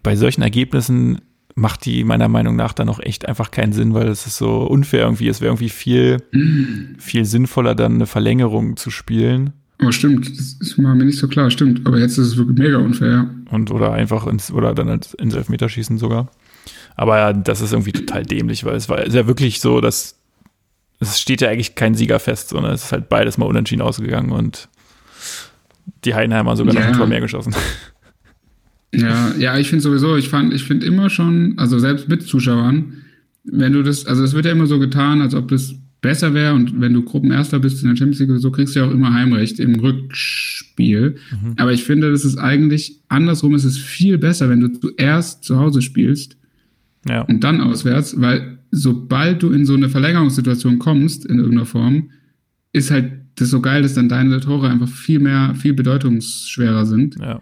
[0.03, 1.21] Bei solchen Ergebnissen
[1.55, 4.63] macht die meiner Meinung nach dann auch echt einfach keinen Sinn, weil es ist so
[4.63, 5.29] unfair irgendwie.
[5.29, 6.99] Es wäre irgendwie viel, mm.
[6.99, 9.53] viel sinnvoller, dann eine Verlängerung zu spielen.
[9.79, 11.87] Aber stimmt, das ist mir nicht so klar, stimmt.
[11.87, 13.29] Aber jetzt ist es wirklich mega unfair.
[13.51, 16.31] Und oder einfach ins, oder dann ins Elfmeterschießen sogar.
[16.97, 20.17] Aber ja, das ist irgendwie total dämlich, weil es war ja wirklich so, dass
[21.01, 24.31] es steht ja eigentlich kein Sieger fest, sondern es ist halt beides mal unentschieden ausgegangen
[24.31, 24.69] und
[26.05, 26.81] die Heidenheimer sogar ja.
[26.81, 27.55] noch ein Tor mehr geschossen.
[28.97, 32.95] Ja, ja, ich finde sowieso, ich fand, ich finde immer schon, also selbst mit Zuschauern,
[33.45, 36.55] wenn du das, also es wird ja immer so getan, als ob das besser wäre
[36.55, 39.13] und wenn du Gruppenerster bist in der Champions League, so kriegst du ja auch immer
[39.15, 41.17] Heimrecht im Rückspiel.
[41.31, 41.55] Mhm.
[41.57, 45.59] Aber ich finde, das ist eigentlich andersrum, ist es viel besser, wenn du zuerst zu
[45.59, 46.37] Hause spielst
[47.09, 47.23] ja.
[47.23, 52.11] und dann auswärts, weil sobald du in so eine Verlängerungssituation kommst, in irgendeiner Form,
[52.73, 57.17] ist halt das so geil, dass dann deine Tore einfach viel mehr, viel bedeutungsschwerer sind.
[57.19, 57.41] Ja.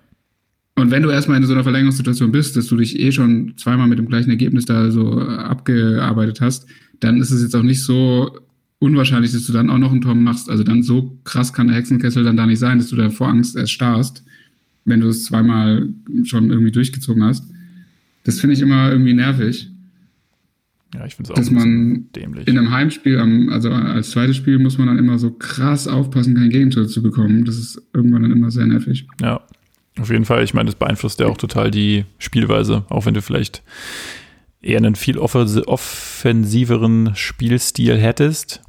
[0.75, 3.89] Und wenn du erstmal in so einer Verlängerungssituation bist, dass du dich eh schon zweimal
[3.89, 6.67] mit dem gleichen Ergebnis da so äh, abgearbeitet hast,
[7.01, 8.39] dann ist es jetzt auch nicht so
[8.79, 10.49] unwahrscheinlich, dass du dann auch noch ein Tor machst.
[10.49, 13.29] Also dann so krass kann der Hexenkessel dann da nicht sein, dass du da vor
[13.29, 14.25] Angst erst starrst,
[14.85, 15.89] wenn du es zweimal
[16.25, 17.45] schon irgendwie durchgezogen hast.
[18.25, 19.69] Das finde ich immer irgendwie nervig.
[20.95, 22.47] Ja, ich finde es auch dass man dämlich.
[22.47, 23.19] in einem Heimspiel,
[23.51, 27.45] also als zweites Spiel, muss man dann immer so krass aufpassen, kein Gegentor zu bekommen.
[27.45, 29.07] Das ist irgendwann dann immer sehr nervig.
[29.21, 29.41] Ja,
[29.99, 33.23] auf jeden Fall, ich meine, das beeinflusst ja auch total die Spielweise, auch wenn du
[33.23, 33.63] vielleicht
[34.63, 38.63] eher einen viel offensiveren Spielstil hättest,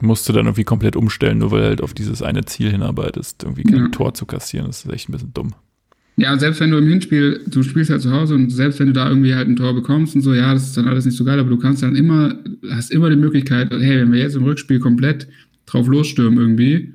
[0.00, 3.42] musst du dann irgendwie komplett umstellen, nur weil du halt auf dieses eine Ziel hinarbeitest,
[3.42, 3.88] irgendwie kein ja.
[3.88, 4.66] Tor zu kassieren.
[4.66, 5.54] Das ist echt ein bisschen dumm.
[6.16, 8.92] Ja, selbst wenn du im Hinspiel, du spielst halt zu Hause und selbst wenn du
[8.92, 11.24] da irgendwie halt ein Tor bekommst und so, ja, das ist dann alles nicht so
[11.24, 12.36] geil, aber du kannst dann immer,
[12.70, 15.28] hast immer die Möglichkeit, hey, wenn wir jetzt im Rückspiel komplett
[15.66, 16.94] drauf losstürmen irgendwie,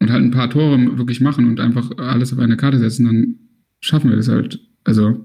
[0.00, 3.34] und halt ein paar Tore wirklich machen und einfach alles auf eine Karte setzen, dann
[3.80, 4.58] schaffen wir das halt.
[4.84, 5.24] Also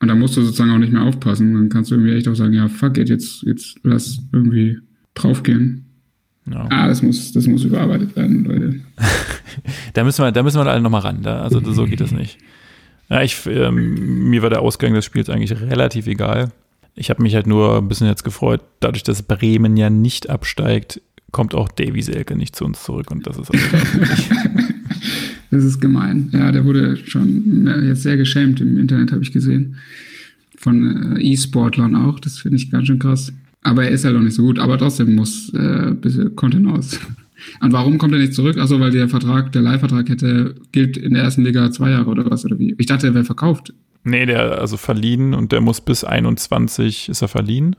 [0.00, 1.54] Und da musst du sozusagen auch nicht mehr aufpassen.
[1.54, 4.78] Dann kannst du irgendwie echt auch sagen, ja, fuck it, jetzt, jetzt lass irgendwie
[5.14, 5.86] draufgehen.
[6.50, 6.66] Ja.
[6.70, 8.80] Ah, das muss, das muss überarbeitet werden, Leute.
[9.94, 11.22] da müssen wir, da müssen wir alle nochmal ran.
[11.22, 12.38] Da, also so geht das nicht.
[13.08, 16.52] Ja, ich, ähm, mir war der Ausgang des Spiels eigentlich relativ egal.
[16.96, 21.00] Ich habe mich halt nur ein bisschen jetzt gefreut, dadurch, dass Bremen ja nicht absteigt,
[21.34, 23.50] kommt auch Davy Selke nicht zu uns zurück und das ist
[25.50, 26.30] Das ist gemein.
[26.32, 29.76] Ja, der wurde schon jetzt sehr geschämt im Internet, habe ich gesehen.
[30.56, 32.18] Von äh, E-Sportlern auch.
[32.18, 33.32] Das finde ich ganz schön krass.
[33.62, 34.58] Aber er ist halt auch nicht so gut.
[34.58, 36.98] Aber trotzdem muss äh, bisschen Content aus.
[37.60, 38.56] Und warum kommt er nicht zurück?
[38.56, 42.28] Also weil der Vertrag, der Leihvertrag hätte, gilt in der ersten Liga zwei Jahre oder
[42.28, 42.74] was oder wie?
[42.78, 43.74] Ich dachte, er wäre verkauft.
[44.02, 47.76] Nee, der also verliehen und der muss bis 21 ist er verliehen.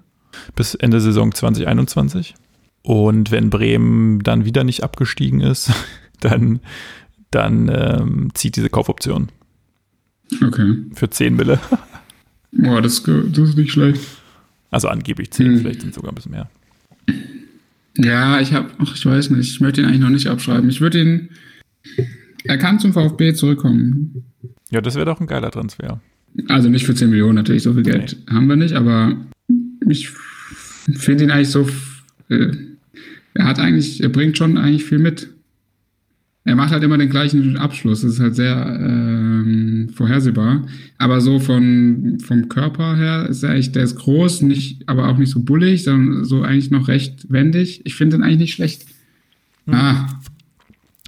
[0.56, 2.36] Bis Ende Saison 2021.
[2.86, 5.72] Und wenn Bremen dann wieder nicht abgestiegen ist,
[6.20, 6.60] dann,
[7.32, 9.30] dann ähm, zieht diese Kaufoption.
[10.40, 10.78] Okay.
[10.94, 11.60] Für 10 Mille.
[12.52, 14.02] Boah, das, das ist nicht schlecht.
[14.70, 15.58] Also angeblich 10, hm.
[15.58, 16.48] vielleicht sind sogar ein bisschen mehr.
[17.98, 20.70] Ja, ich habe, ach, ich weiß nicht, ich möchte ihn eigentlich noch nicht abschreiben.
[20.70, 21.30] Ich würde ihn,
[22.44, 24.26] er kann zum VfB zurückkommen.
[24.70, 26.02] Ja, das wäre doch ein geiler Transfer.
[26.50, 28.34] Also nicht für 10 Millionen natürlich, so viel Geld nee.
[28.36, 29.18] haben wir nicht, aber
[29.88, 30.12] ich
[30.94, 31.68] finde ihn eigentlich so,
[32.30, 32.52] äh,
[33.36, 35.30] er hat eigentlich, er bringt schon eigentlich viel mit.
[36.46, 38.02] Er macht halt immer den gleichen Abschluss.
[38.02, 40.64] Das ist halt sehr ähm, vorhersehbar.
[40.98, 45.18] Aber so von, vom Körper her ist er eigentlich, der ist groß, nicht, aber auch
[45.18, 47.82] nicht so bullig, sondern so eigentlich noch recht wendig.
[47.84, 48.86] Ich finde ihn eigentlich nicht schlecht.
[49.66, 49.74] Hm.
[49.74, 50.20] Ah.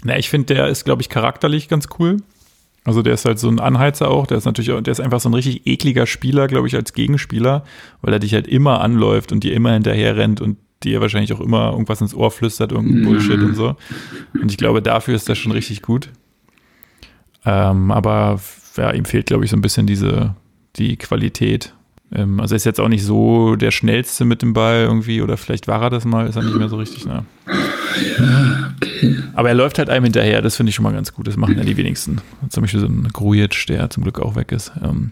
[0.03, 2.17] Na, ich finde, der ist, glaube ich, charakterlich ganz cool.
[2.83, 4.27] Also der ist halt so ein Anheizer auch.
[4.27, 6.93] Der ist natürlich, auch, der ist einfach so ein richtig ekliger Spieler, glaube ich, als
[6.93, 7.63] Gegenspieler,
[8.01, 11.41] weil er dich halt immer anläuft und dir immer hinterher rennt und dir wahrscheinlich auch
[11.41, 13.75] immer irgendwas ins Ohr flüstert, irgendein Bullshit und so.
[14.33, 16.09] Und ich glaube, dafür ist das schon richtig gut.
[17.45, 18.39] Ähm, aber
[18.75, 20.35] ja, ihm fehlt, glaube ich, so ein bisschen diese,
[20.75, 21.73] die Qualität.
[22.11, 25.37] Ähm, also er ist jetzt auch nicht so der schnellste mit dem Ball irgendwie, oder
[25.37, 27.25] vielleicht war er das mal, ist er nicht mehr so richtig, ne?
[28.19, 29.17] Ja, okay.
[29.33, 31.27] Aber er läuft halt einem hinterher, das finde ich schon mal ganz gut.
[31.27, 32.21] Das machen ja die wenigsten.
[32.49, 34.71] Zum Beispiel so ein Grujic, der zum Glück auch weg ist.
[34.83, 35.11] Ähm,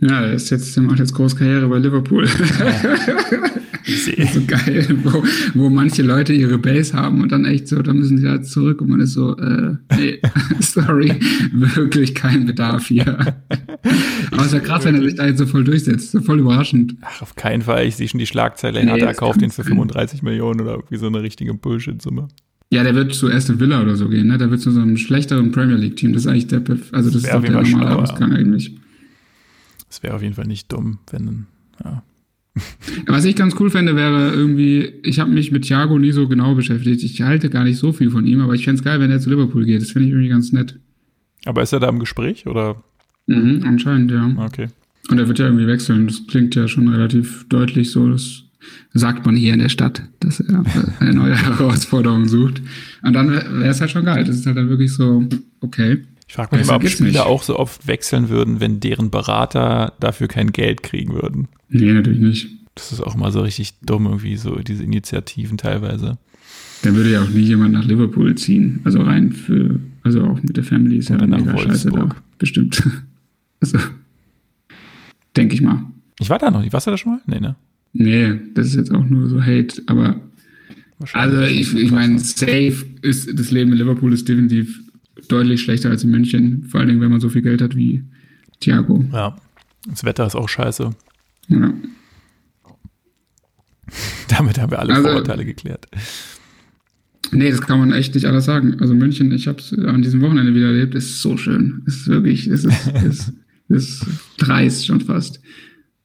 [0.00, 2.26] ja, er ist jetzt, der macht jetzt große Karriere bei Liverpool.
[2.26, 2.30] Ja.
[4.32, 5.22] so geil, wo,
[5.54, 8.80] wo manche Leute ihre Base haben und dann echt so, da müssen sie halt zurück
[8.80, 10.20] und man ist so, äh, nee,
[10.60, 11.14] sorry,
[11.52, 13.18] wirklich kein Bedarf hier.
[14.30, 16.40] Aber es ist ja krass, wenn er sich da jetzt so voll durchsetzt, so voll
[16.40, 16.96] überraschend.
[17.02, 17.86] Ach, auf keinen Fall.
[17.86, 21.06] Ich sehe schon die Schlagzeile, nee, er kauft ihn für 35 Millionen oder irgendwie so
[21.06, 22.28] eine richtige Bullshit-Summe.
[22.72, 24.38] Ja, der wird zu Aston Villa oder so gehen, ne?
[24.38, 26.12] Der wird zu so einem schlechteren Premier League-Team.
[26.12, 26.62] Das ist eigentlich der,
[26.92, 28.76] also das, das ist doch der normale Ausgang eigentlich.
[29.88, 31.46] Es wäre auf jeden Fall nicht dumm, wenn,
[31.82, 32.04] ja.
[33.06, 36.54] Was ich ganz cool fände, wäre irgendwie, ich habe mich mit Thiago nie so genau
[36.54, 37.02] beschäftigt.
[37.02, 39.20] Ich halte gar nicht so viel von ihm, aber ich fände es geil, wenn er
[39.20, 39.80] zu Liverpool geht.
[39.80, 40.78] Das finde ich irgendwie ganz nett.
[41.44, 42.82] Aber ist er da im Gespräch oder?
[43.26, 44.34] Mhm, anscheinend, ja.
[44.36, 44.68] Okay.
[45.10, 46.06] Und er wird ja irgendwie wechseln.
[46.06, 48.10] Das klingt ja schon relativ deutlich so.
[48.10, 48.44] Das
[48.92, 50.64] sagt man hier in der Stadt, dass er
[50.98, 52.60] eine neue Herausforderung sucht.
[53.02, 54.24] Und dann wäre es halt schon geil.
[54.24, 55.24] Das ist halt dann wirklich so,
[55.60, 56.02] okay.
[56.30, 57.18] Ich frage mich immer, ob Spieler nicht.
[57.18, 61.48] auch so oft wechseln würden, wenn deren Berater dafür kein Geld kriegen würden.
[61.68, 62.48] Nee, natürlich nicht.
[62.76, 66.18] Das ist auch mal so richtig dumm, irgendwie so diese Initiativen teilweise.
[66.82, 68.78] Dann würde ja auch nie jemand nach Liverpool ziehen.
[68.84, 72.08] Also rein für, also auch mit der Family ist Oder ja mega scheiße da.
[72.38, 72.80] Bestimmt.
[73.62, 73.78] Also,
[75.36, 75.84] denke ich mal.
[76.18, 76.72] Ich war da noch nicht.
[76.72, 77.20] Warst du da schon mal?
[77.26, 77.56] Nee, ne?
[77.92, 80.18] Nee, das ist jetzt auch nur so Hate, aber
[81.12, 84.80] also ich, ich meine, safe ist das Leben in Liverpool ist definitiv
[85.28, 86.64] deutlich schlechter als in München.
[86.64, 88.04] Vor allen Dingen, wenn man so viel Geld hat wie
[88.60, 89.04] Thiago.
[89.12, 89.36] Ja,
[89.88, 90.90] das Wetter ist auch scheiße.
[91.48, 91.72] Ja.
[94.28, 95.86] Damit haben wir alle also, Vorurteile geklärt.
[97.32, 98.80] Nee, das kann man echt nicht alles sagen.
[98.80, 101.82] Also München, ich habe es an diesem Wochenende wieder erlebt, ist so schön.
[101.86, 103.32] Es ist wirklich, es ist, ist,
[103.68, 104.06] ist
[104.36, 105.40] dreist schon fast.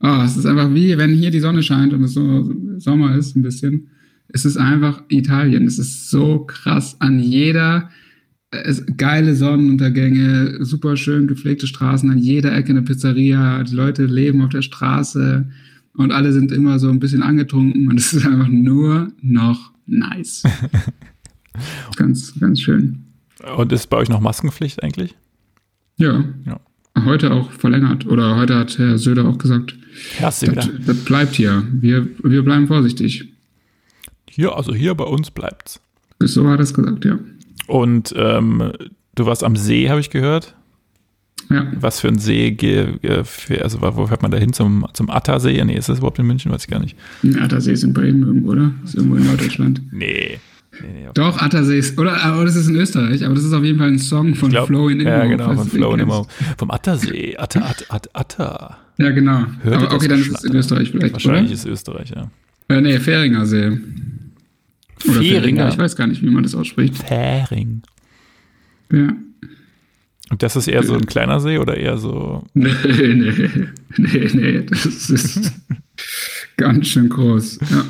[0.01, 3.36] Oh, es ist einfach wie, wenn hier die Sonne scheint und es so Sommer ist
[3.36, 3.88] ein bisschen.
[4.28, 5.65] Es ist einfach Italien.
[5.65, 7.89] Es ist so krass an jeder
[8.63, 14.41] es, geile Sonnenuntergänge, super schön gepflegte Straßen, an jeder Ecke eine Pizzeria, die Leute leben
[14.41, 15.48] auf der Straße
[15.94, 20.44] und alle sind immer so ein bisschen angetrunken und es ist einfach nur noch nice.
[21.96, 23.06] ganz, ganz schön.
[23.58, 25.15] Und ist bei euch noch Maskenpflicht eigentlich?
[25.98, 26.24] Ja.
[26.46, 26.60] ja.
[27.04, 28.08] Heute auch verlängert.
[28.08, 29.76] Oder heute hat Herr Söder auch gesagt,
[30.20, 31.63] das, das bleibt hier.
[31.72, 33.30] Wir, wir bleiben vorsichtig.
[34.30, 35.80] Hier, also hier bei uns bleibt's.
[36.20, 37.20] So hat er es gesagt, ja.
[37.67, 38.71] Und ähm,
[39.15, 40.56] du warst am See, habe ich gehört.
[41.49, 41.71] Ja.
[41.80, 42.58] Was für ein See,
[43.62, 44.54] also wo fährt man da hin?
[44.54, 45.63] Zum, zum Attersee?
[45.63, 46.51] Nee, ist das überhaupt in München?
[46.51, 46.97] Weiß ich gar nicht.
[47.23, 48.71] Ein Attersee ist in Bremen irgendwo, oder?
[48.84, 49.82] Ist irgendwo in Norddeutschland.
[49.91, 50.39] nee.
[50.82, 53.63] Nee, nee, Doch, Attersee ist, oder, aber das ist in Österreich, aber das ist auf
[53.63, 55.10] jeden Fall ein Song von glaub, Flow in Immo.
[55.10, 56.01] Ja, genau, von Flow in.
[56.01, 56.28] Immo.
[56.58, 57.38] Vom Attersee.
[57.38, 58.78] Atter, Atter, Atter.
[58.97, 59.45] Ja, genau.
[59.63, 60.56] Hört aber okay, dann ist es in?
[60.56, 61.54] Österreich vielleicht, Wahrscheinlich oder?
[61.54, 62.30] ist Österreich, ja.
[62.67, 63.78] Äh, nee, Fähringer See.
[65.03, 66.97] Oder Fähringer, ich weiß gar nicht, wie man das ausspricht.
[66.97, 67.81] Fähring.
[68.91, 69.13] Ja.
[70.31, 72.43] Und das ist eher so ein kleiner See oder eher so.
[72.53, 73.49] Nee, nee,
[73.97, 75.51] nee, nee, das ist
[76.58, 77.60] ganz schön groß.
[77.69, 77.86] Ja.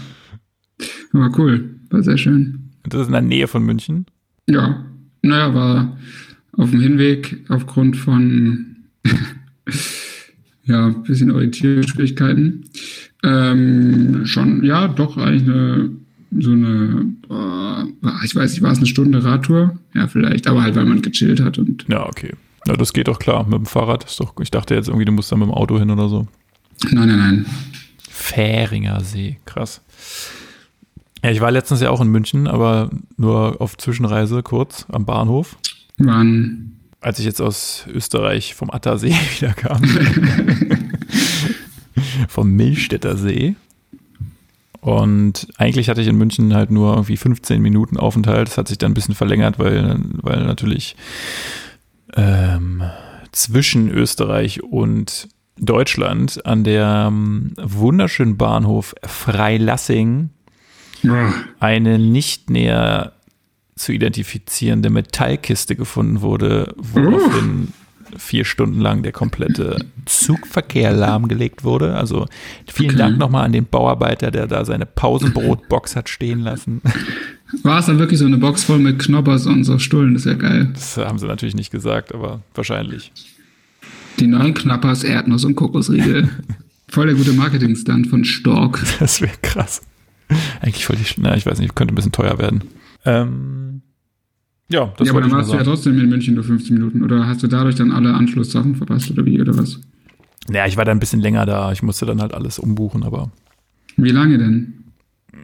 [1.13, 2.71] Aber cool, war sehr schön.
[2.83, 4.05] Das ist in der Nähe von München.
[4.47, 4.85] Ja,
[5.21, 5.97] naja, war
[6.53, 8.75] auf dem Hinweg aufgrund von
[10.63, 12.69] ja, ein bisschen Orientierungsschwierigkeiten.
[13.23, 15.89] Ähm, schon, ja, doch eigentlich eine,
[16.39, 17.87] so eine, boah,
[18.23, 19.77] ich weiß nicht, war es eine Stunde Radtour?
[19.93, 22.33] Ja, vielleicht, aber halt, weil man gechillt hat und Ja, okay.
[22.67, 23.43] Ja, das geht doch klar.
[23.43, 24.33] Mit dem Fahrrad ist doch.
[24.41, 26.27] Ich dachte jetzt irgendwie, du musst da mit dem Auto hin oder so.
[26.91, 27.45] nein, nein, nein.
[28.09, 29.81] Fähringer See, krass.
[31.23, 35.57] Ja, ich war letztens ja auch in München, aber nur auf Zwischenreise kurz am Bahnhof.
[35.97, 39.81] Waren, Als ich jetzt aus Österreich vom Attersee wieder kam.
[42.27, 43.55] vom Millstätter See.
[44.85, 48.49] Und eigentlich hatte ich in München halt nur irgendwie 15 Minuten Aufenthalt.
[48.49, 50.95] Das hat sich dann ein bisschen verlängert, weil, weil natürlich
[52.15, 52.83] ähm,
[53.31, 60.29] zwischen Österreich und Deutschland an der ähm, wunderschönen Bahnhof Freilassing
[61.01, 63.13] boah, eine nicht näher
[63.75, 67.73] zu identifizierende Metallkiste gefunden wurde, woraufhin
[68.17, 71.95] vier Stunden lang der komplette Zugverkehr lahmgelegt wurde.
[71.95, 72.27] Also
[72.71, 72.97] vielen.
[72.97, 76.81] Dank nochmal an den Bauarbeiter, der da seine Pausenbrotbox hat stehen lassen.
[77.63, 80.13] war es dann wirklich so eine Box voll mit Knoppers und so Stullen?
[80.13, 80.69] Das ist ja geil.
[80.73, 83.11] Das haben sie natürlich nicht gesagt, aber wahrscheinlich.
[84.19, 86.29] Die neuen Knappers, Erdnuss und Kokosriegel.
[86.87, 88.81] Voll der gute Marketing-Stunt von Stork.
[88.99, 89.81] Das wäre krass.
[90.61, 92.63] Eigentlich voll die, na, ich weiß nicht, könnte ein bisschen teuer werden.
[93.05, 93.81] Ähm,
[94.69, 97.03] ja, das ja, aber dann warst du ja trotzdem in München nur 15 Minuten.
[97.03, 99.79] Oder hast du dadurch dann alle Anschlusssachen verpasst oder wie, oder was?
[100.49, 101.71] Ja, ich war da ein bisschen länger da.
[101.71, 103.31] Ich musste dann halt alles umbuchen, aber
[103.97, 104.73] Wie lange denn?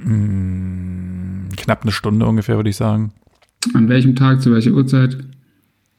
[0.04, 3.12] mh, knapp eine Stunde ungefähr, würde ich sagen.
[3.74, 5.18] An welchem Tag, zu welcher Uhrzeit?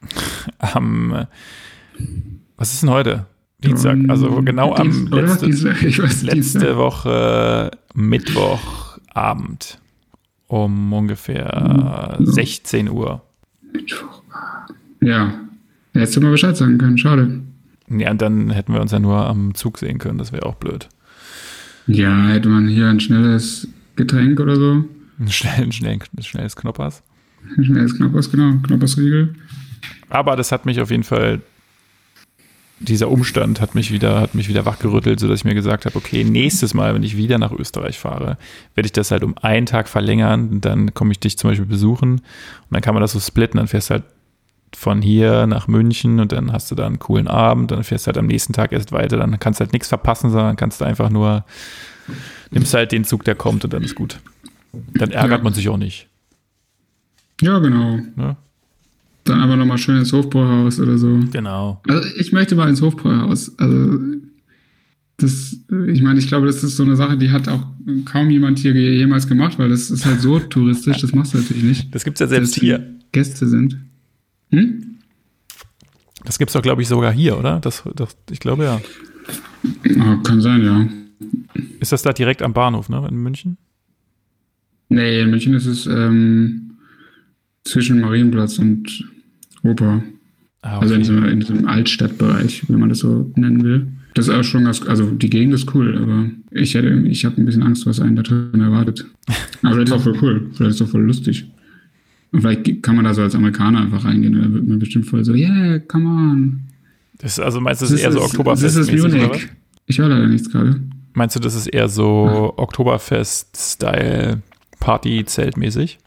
[0.59, 1.25] Am, äh,
[2.57, 3.25] was ist denn heute?
[3.63, 6.75] Dienstag, also genau am Dienst- letzte, Dienstag, ich weiß, letzte.
[6.75, 9.79] Woche Mittwochabend
[10.53, 12.17] um ungefähr Ja.
[12.19, 13.21] 16 Uhr.
[15.01, 15.33] Ja.
[15.93, 17.41] Hättest du mal Bescheid sagen können, schade.
[17.89, 20.55] Ja, und dann hätten wir uns ja nur am Zug sehen können, das wäre auch
[20.55, 20.89] blöd.
[21.87, 24.85] Ja, hätte man hier ein schnelles Getränk oder so.
[25.19, 27.03] Ein schnell, schnell, schnelles Knoppers.
[27.57, 28.53] Ein schnelles Knoppers, genau.
[28.63, 29.35] Knoppersriegel.
[30.09, 31.41] Aber das hat mich auf jeden Fall,
[32.83, 36.23] dieser Umstand hat mich wieder, hat mich wieder wachgerüttelt, sodass ich mir gesagt habe, okay,
[36.23, 38.37] nächstes Mal, wenn ich wieder nach Österreich fahre,
[38.75, 40.49] werde ich das halt um einen Tag verlängern.
[40.49, 42.21] Und dann komme ich dich zum Beispiel besuchen und
[42.69, 43.57] dann kann man das so splitten.
[43.57, 44.03] Dann fährst du halt
[44.75, 47.71] von hier nach München und dann hast du da einen coolen Abend.
[47.71, 49.17] Dann fährst du halt am nächsten Tag erst weiter.
[49.17, 51.45] Dann kannst du halt nichts verpassen, sondern kannst du einfach nur,
[52.51, 54.19] nimmst halt den Zug, der kommt und dann ist gut.
[54.93, 55.43] Dann ärgert Ja.
[55.43, 56.07] man sich auch nicht.
[57.41, 57.97] Ja, genau.
[58.15, 58.35] Ne?
[59.25, 61.19] Dann aber nochmal schön ins Hofbräuhaus oder so.
[61.31, 61.81] Genau.
[61.87, 63.57] Also ich möchte mal ins Hofbräuhaus.
[63.57, 63.99] Also
[65.17, 65.55] das,
[65.87, 67.65] ich meine, ich glaube, das ist so eine Sache, die hat auch
[68.05, 71.37] kaum jemand hier je- jemals gemacht, weil das ist halt so touristisch, das machst du
[71.37, 71.95] natürlich nicht.
[71.95, 72.95] Das gibt's ja selbst hier.
[73.13, 73.77] Gäste sind.
[74.51, 74.97] Hm?
[76.25, 77.59] Das gibt's doch, glaube ich, sogar hier, oder?
[77.59, 78.81] Das, das, ich glaube ja.
[79.99, 80.87] Ah, kann sein, ja.
[81.79, 83.05] Ist das da direkt am Bahnhof, ne?
[83.09, 83.57] In München?
[84.89, 86.71] Nee, in München ist es ähm,
[87.63, 89.05] zwischen Marienplatz und
[89.63, 90.03] Oper.
[90.61, 91.09] Ah, Also in okay.
[91.11, 93.87] diesem, in diesem Altstadtbereich, wenn man das so nennen will.
[94.13, 97.37] Das ist auch schon ganz, also die Gegend ist cool, aber ich hätte, ich habe
[97.41, 99.05] ein bisschen Angst, was einen da drin erwartet.
[99.63, 101.49] Aber vielleicht ist auch voll cool, vielleicht ist auch voll lustig.
[102.31, 105.07] Und vielleicht kann man da so als Amerikaner einfach reingehen, und dann wird man bestimmt
[105.07, 106.59] voll so, yeah, come on.
[107.17, 108.91] Das ist, also meinst du, das ist eher so Das ist?
[108.91, 109.47] Munich.
[109.87, 110.79] Ich höre leider nichts gerade.
[111.13, 114.41] Meinst du, das ist eher so Oktoberfest-Style
[114.79, 115.99] Party-Zeltmäßig?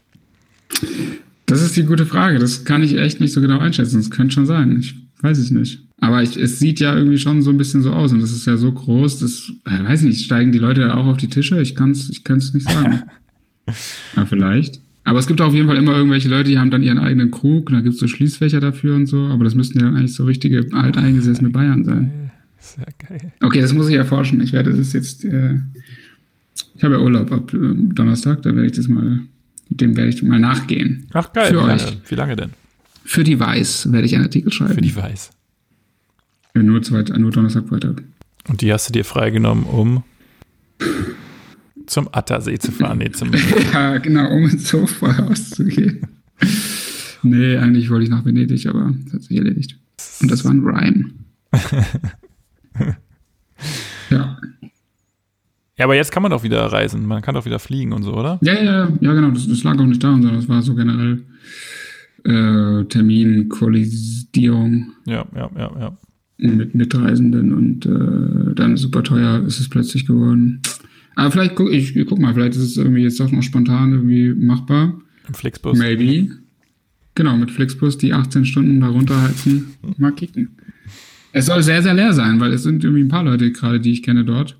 [1.47, 2.39] Das ist die gute Frage.
[2.39, 3.97] Das kann ich echt nicht so genau einschätzen.
[3.97, 4.77] Das könnte schon sein.
[4.79, 5.81] Ich weiß es nicht.
[5.99, 8.11] Aber ich, es sieht ja irgendwie schon so ein bisschen so aus.
[8.11, 11.07] Und das ist ja so groß, das, äh, weiß nicht, steigen die Leute da auch
[11.07, 11.59] auf die Tische?
[11.61, 13.01] Ich kann es ich kann's nicht sagen.
[14.15, 14.81] ja, vielleicht.
[15.05, 17.69] Aber es gibt auf jeden Fall immer irgendwelche Leute, die haben dann ihren eigenen Krug.
[17.69, 19.27] Da gibt es so Schließfächer dafür und so.
[19.27, 22.31] Aber das müssten ja dann eigentlich so richtige alteingesessene Bayern sein.
[22.59, 23.31] Sehr geil.
[23.41, 24.41] Okay, das muss ich erforschen.
[24.41, 25.23] Ich werde das jetzt.
[25.23, 25.61] Äh,
[26.75, 28.41] ich habe ja Urlaub ab äh, Donnerstag.
[28.41, 29.21] Da werde ich das mal.
[29.77, 31.07] Dem werde ich mal nachgehen.
[31.13, 31.97] Ach geil, Für wie lange, euch.
[32.07, 32.49] wie lange denn?
[33.05, 34.73] Für die Weiß werde ich einen Artikel schreiben.
[34.73, 35.29] Für die Weiß.
[36.55, 38.01] Ja, nur, zweit, nur Donnerstag, Freitag.
[38.49, 40.03] Und die hast du dir freigenommen, um
[41.85, 43.31] Zum Attersee zu fahren, nee, zum.
[43.73, 46.01] ja, genau, um ins Hofbräuhaus zu gehen.
[47.23, 49.77] nee, eigentlich wollte ich nach Venedig, aber das hat sich erledigt.
[50.21, 51.11] Und das war ein Rhyme.
[54.09, 54.37] ja.
[55.77, 57.05] Ja, aber jetzt kann man doch wieder reisen.
[57.05, 58.39] Man kann doch wieder fliegen und so, oder?
[58.41, 59.31] Ja, ja, ja, genau.
[59.31, 61.23] Das, das lag auch nicht daran, sondern das war so generell
[62.23, 64.93] äh, Terminkollidierung.
[65.05, 65.97] Ja, ja, ja, ja.
[66.39, 70.61] Mit Mitreisenden und äh, dann super teuer ist es plötzlich geworden.
[71.15, 73.93] Aber vielleicht guck ich, ich guck mal, vielleicht ist es irgendwie jetzt doch noch spontan
[73.93, 75.01] irgendwie machbar.
[75.27, 75.77] Im Flixbus.
[75.77, 76.29] Maybe.
[77.15, 79.73] Genau, mit Flixbus die 18 Stunden da runterheizen.
[79.97, 80.49] Mal kicken.
[81.33, 83.91] Es soll sehr, sehr leer sein, weil es sind irgendwie ein paar Leute gerade, die
[83.91, 84.59] ich kenne dort.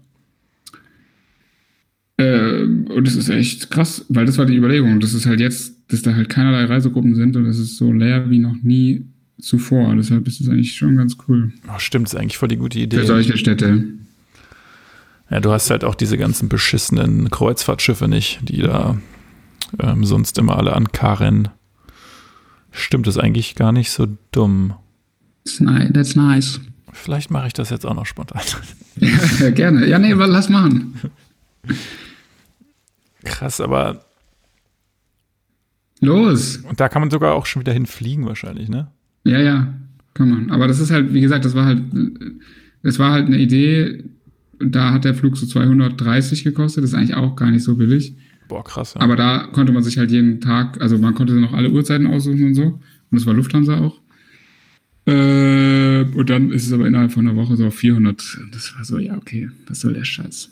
[2.17, 4.99] Äh, und es ist echt krass, weil das war die Überlegung.
[4.99, 8.29] Das ist halt jetzt, dass da halt keinerlei Reisegruppen sind und es ist so leer
[8.29, 9.05] wie noch nie
[9.39, 9.95] zuvor.
[9.95, 11.53] Deshalb ist es eigentlich schon ganz cool.
[11.67, 12.97] Oh, stimmt, ist eigentlich voll die gute Idee.
[12.97, 13.83] Für solche Städte.
[15.29, 18.97] Ja, du hast halt auch diese ganzen beschissenen Kreuzfahrtschiffe nicht, die da
[19.79, 21.49] ähm, sonst immer alle ankarren.
[22.71, 24.73] Stimmt, ist eigentlich gar nicht so dumm.
[25.45, 26.59] That's nice.
[26.91, 28.41] Vielleicht mache ich das jetzt auch noch spontan.
[29.39, 29.87] Ja, gerne.
[29.87, 30.95] Ja, nee, lass machen.
[33.27, 34.05] Krass, aber.
[35.99, 36.57] Los!
[36.57, 38.87] Und da kann man sogar auch schon wieder hinfliegen, wahrscheinlich, ne?
[39.23, 39.73] Ja, ja,
[40.13, 40.51] kann man.
[40.51, 41.81] Aber das ist halt, wie gesagt, das war halt,
[42.83, 44.03] es war halt eine Idee,
[44.59, 48.15] da hat der Flug so 230 gekostet, das ist eigentlich auch gar nicht so billig.
[48.47, 48.93] Boah, krass.
[48.95, 49.01] Ja.
[49.01, 52.47] Aber da konnte man sich halt jeden Tag, also man konnte noch alle Uhrzeiten aussuchen
[52.47, 52.63] und so.
[52.63, 53.99] Und das war Lufthansa auch.
[55.05, 58.39] Äh, und dann ist es aber innerhalb von einer Woche so auf 400.
[58.41, 60.49] Und das war so, ja, okay, was soll der Scheiß?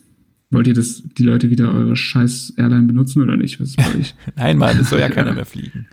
[0.55, 3.59] Wollt ihr das, die Leute wieder eure scheiß Airline benutzen oder nicht?
[3.59, 4.15] Was ist euch?
[4.37, 5.87] Nein, Mann, es soll ja keiner mehr fliegen.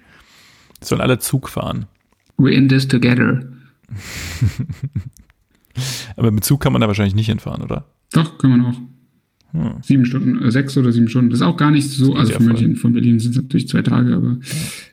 [0.81, 1.87] Es sollen alle Zug fahren.
[2.39, 3.45] We're in this together.
[6.17, 7.87] Aber mit Zug kann man da wahrscheinlich nicht hinfahren, oder?
[8.13, 8.77] Doch, kann man auch.
[9.51, 9.83] Hm.
[9.83, 11.31] Sieben Stunden, äh, sechs oder sieben Stunden.
[11.31, 12.47] Das ist auch gar nicht so, also ja von.
[12.47, 14.39] München, von Berlin sind es natürlich zwei Tage, aber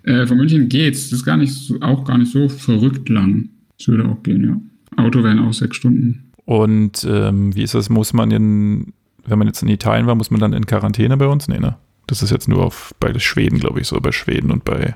[0.01, 1.11] äh, von München geht's.
[1.11, 3.49] Das ist gar nicht so, auch gar nicht so verrückt lang.
[3.77, 5.03] Das würde auch gehen, ja.
[5.03, 6.31] Auto wären auch sechs Stunden.
[6.45, 7.91] Und ähm, wie ist das?
[7.91, 8.93] Muss man in,
[9.29, 11.47] wenn man jetzt in Italien war, muss man dann in Quarantäne bei uns?
[11.47, 11.77] Nee, ne?
[12.07, 14.95] Das ist jetzt nur auf bei Schweden, glaube ich, so bei Schweden und bei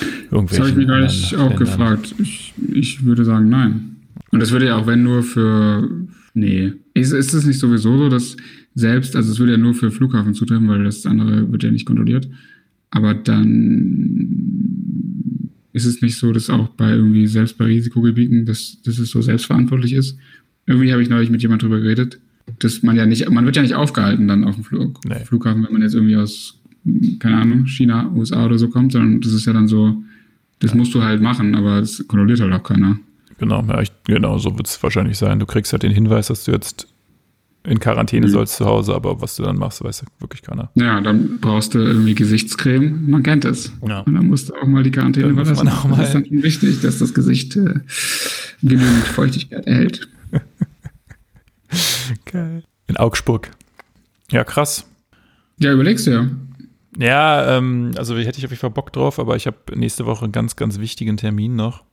[0.00, 0.58] Das irgendwelchen.
[0.58, 2.14] habe ich mich gleich anderen auch gefragt.
[2.18, 3.96] Ich, ich würde sagen, nein.
[4.30, 5.88] Und das würde ja auch, wenn nur für.
[6.34, 6.72] Nee.
[6.94, 8.36] Ist, ist es nicht sowieso so, dass
[8.74, 11.86] selbst, also es würde ja nur für Flughafen zutreffen, weil das andere wird ja nicht
[11.86, 12.28] kontrolliert.
[12.90, 14.54] Aber dann
[15.72, 19.20] ist es nicht so, dass auch bei irgendwie selbst bei Risikogebieten, dass, dass es so
[19.22, 20.16] selbstverantwortlich ist.
[20.66, 22.20] Irgendwie habe ich neulich mit jemand drüber geredet,
[22.58, 25.24] dass man ja nicht, man wird ja nicht aufgehalten dann auf dem Flug, Nee.
[25.24, 26.58] Flughafen, wenn man jetzt irgendwie aus,
[27.18, 30.02] keine Ahnung, China, USA oder so kommt, sondern das ist ja dann so,
[30.60, 32.98] das musst du halt machen, aber das kontrolliert halt auch keiner.
[33.38, 35.38] Genau, ja, ich, genau, so wird es wahrscheinlich sein.
[35.40, 36.86] Du kriegst halt den Hinweis, dass du jetzt
[37.66, 38.30] in Quarantäne Mhm.
[38.30, 40.70] sollst zu Hause, aber was du dann machst, weiß ja wirklich keiner.
[40.74, 43.72] Ja, dann brauchst du irgendwie Gesichtscreme, man kennt es.
[43.88, 44.00] Ja.
[44.00, 45.64] Und dann musst du auch mal die Quarantäne Dann muss verlassen.
[45.64, 47.80] man auch das mal- ist dann wichtig, dass das Gesicht äh,
[48.62, 50.06] genügend Feuchtigkeit erhält.
[52.24, 52.64] Geil.
[52.86, 53.50] In Augsburg.
[54.30, 54.86] Ja, krass.
[55.58, 56.30] Ja, überlegst du ja.
[56.98, 60.24] Ja, ähm, also hätte ich auf jeden Fall Bock drauf, aber ich habe nächste Woche
[60.24, 61.84] einen ganz, ganz wichtigen Termin noch.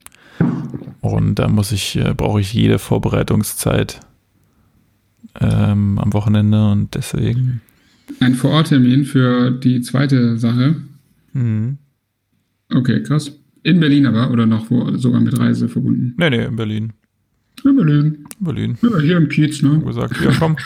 [1.01, 3.99] Und da muss ich, äh, brauche ich jede Vorbereitungszeit
[5.39, 7.61] ähm, am Wochenende und deswegen.
[8.19, 10.75] Ein Vororttermin für die zweite Sache.
[11.33, 11.77] Mhm.
[12.73, 13.31] Okay, krass.
[13.63, 16.15] In Berlin aber oder noch wo, sogar mit Reise verbunden?
[16.17, 16.93] Nee, nee, in Berlin.
[17.63, 18.25] In Berlin.
[18.39, 18.77] In Berlin.
[18.81, 19.75] Ja, hier im Kiez, ne?
[19.77, 20.57] Hab gesagt, ja komm.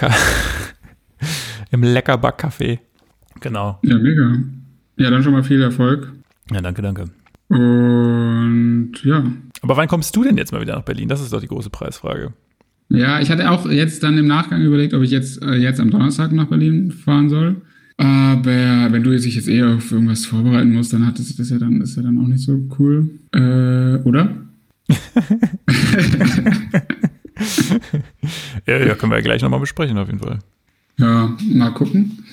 [1.70, 2.78] Im Leckerback-Café.
[3.40, 3.78] Genau.
[3.82, 4.38] Ja, mega.
[4.96, 6.12] Ja, dann schon mal viel Erfolg.
[6.52, 7.04] Ja, danke, danke.
[7.48, 9.24] Und ja.
[9.62, 11.08] Aber wann kommst du denn jetzt mal wieder nach Berlin?
[11.08, 12.32] Das ist doch die große Preisfrage.
[12.88, 15.90] Ja, ich hatte auch jetzt dann im Nachgang überlegt, ob ich jetzt, äh, jetzt am
[15.90, 17.56] Donnerstag nach Berlin fahren soll.
[17.98, 21.58] Aber wenn du dich jetzt eh auf irgendwas vorbereiten musst, dann hat das, das ja
[21.58, 23.10] dann, ist ja dann auch nicht so cool.
[23.32, 24.30] Äh, oder?
[28.66, 30.38] Ja, ja, können wir ja gleich nochmal besprechen, auf jeden Fall.
[30.98, 32.24] Ja, mal gucken.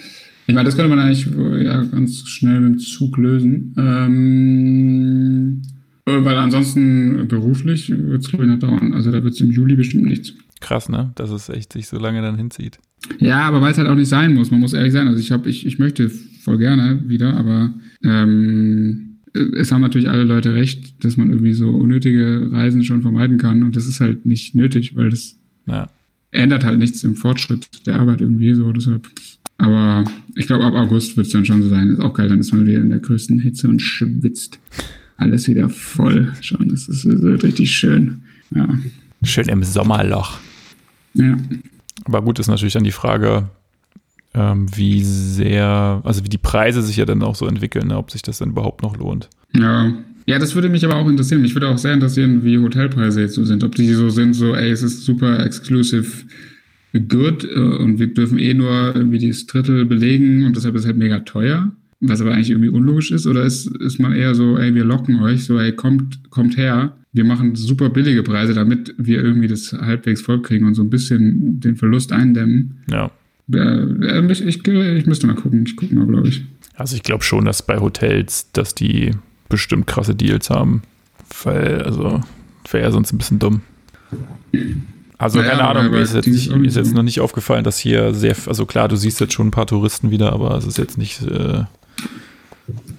[0.48, 3.74] Ich meine, das könnte man eigentlich äh, ja, ganz schnell mit dem Zug lösen.
[3.78, 5.62] Ähm,
[6.06, 8.94] äh, weil ansonsten beruflich wird es, glaube ich, noch dauern.
[8.94, 10.34] Also da wird es im Juli bestimmt nichts.
[10.60, 11.12] Krass, ne?
[11.16, 12.80] Dass es echt sich so lange dann hinzieht.
[13.20, 15.08] Ja, aber weil es halt auch nicht sein muss, man muss ehrlich sein.
[15.08, 17.74] Also ich habe, ich, ich möchte voll gerne wieder, aber
[18.04, 23.38] ähm, es haben natürlich alle Leute recht, dass man irgendwie so unnötige Reisen schon vermeiden
[23.38, 23.64] kann.
[23.64, 25.36] Und das ist halt nicht nötig, weil das
[25.68, 25.90] Ja.
[26.32, 28.72] ändert halt nichts im Fortschritt der Arbeit irgendwie so.
[28.72, 29.08] Deshalb.
[29.58, 30.04] Aber
[30.36, 31.90] ich glaube, ab August wird es dann schon so sein.
[31.90, 34.60] Ist auch geil, dann ist man wieder in der größten Hitze und schwitzt.
[35.18, 36.68] Alles wieder voll schon.
[36.70, 38.22] Das ist, das wird richtig schön.
[38.54, 38.68] Ja.
[39.24, 40.40] Schön im Sommerloch.
[41.14, 41.38] Ja.
[42.04, 43.50] Aber gut, ist natürlich dann die Frage,
[44.36, 48.12] ähm, wie sehr, also wie die Preise sich ja dann auch so entwickeln, ne, ob
[48.12, 49.30] sich das dann überhaupt noch lohnt.
[49.56, 49.94] Ja.
[50.28, 51.44] Ja, das würde mich aber auch interessieren.
[51.44, 53.64] Mich würde auch sehr interessieren, wie Hotelpreise jetzt so sind.
[53.64, 56.26] Ob die so sind, so, ey, es ist super exclusive
[57.00, 60.88] good äh, und wir dürfen eh nur irgendwie das Drittel belegen und deshalb ist es
[60.88, 63.28] halt mega teuer, was aber eigentlich irgendwie unlogisch ist.
[63.28, 66.96] Oder ist, ist man eher so, ey, wir locken euch, so, ey, kommt, kommt her,
[67.14, 71.60] wir machen super billige Preise, damit wir irgendwie das halbwegs vollkriegen und so ein bisschen
[71.60, 72.80] den Verlust eindämmen.
[72.90, 73.12] Ja.
[73.54, 75.64] Äh, ich, ich, ich müsste mal gucken.
[75.66, 76.44] Ich gucke mal, glaube ich.
[76.76, 79.12] Also ich glaube schon, dass bei Hotels, dass die
[79.50, 80.82] bestimmt krasse Deals haben.
[81.44, 82.22] Weil, also,
[82.70, 83.62] wäre ja sonst ein bisschen dumm.
[85.18, 88.14] Also, Naja, keine Ahnung, mir ist jetzt, nicht, ist jetzt noch nicht aufgefallen, dass hier
[88.14, 90.98] sehr, also klar, du siehst jetzt schon ein paar Touristen wieder, aber es ist jetzt
[90.98, 91.64] nicht äh,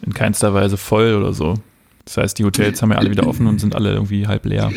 [0.05, 1.55] in keinster Weise voll oder so.
[2.05, 4.73] Das heißt, die Hotels haben ja alle wieder offen und sind alle irgendwie halb leer.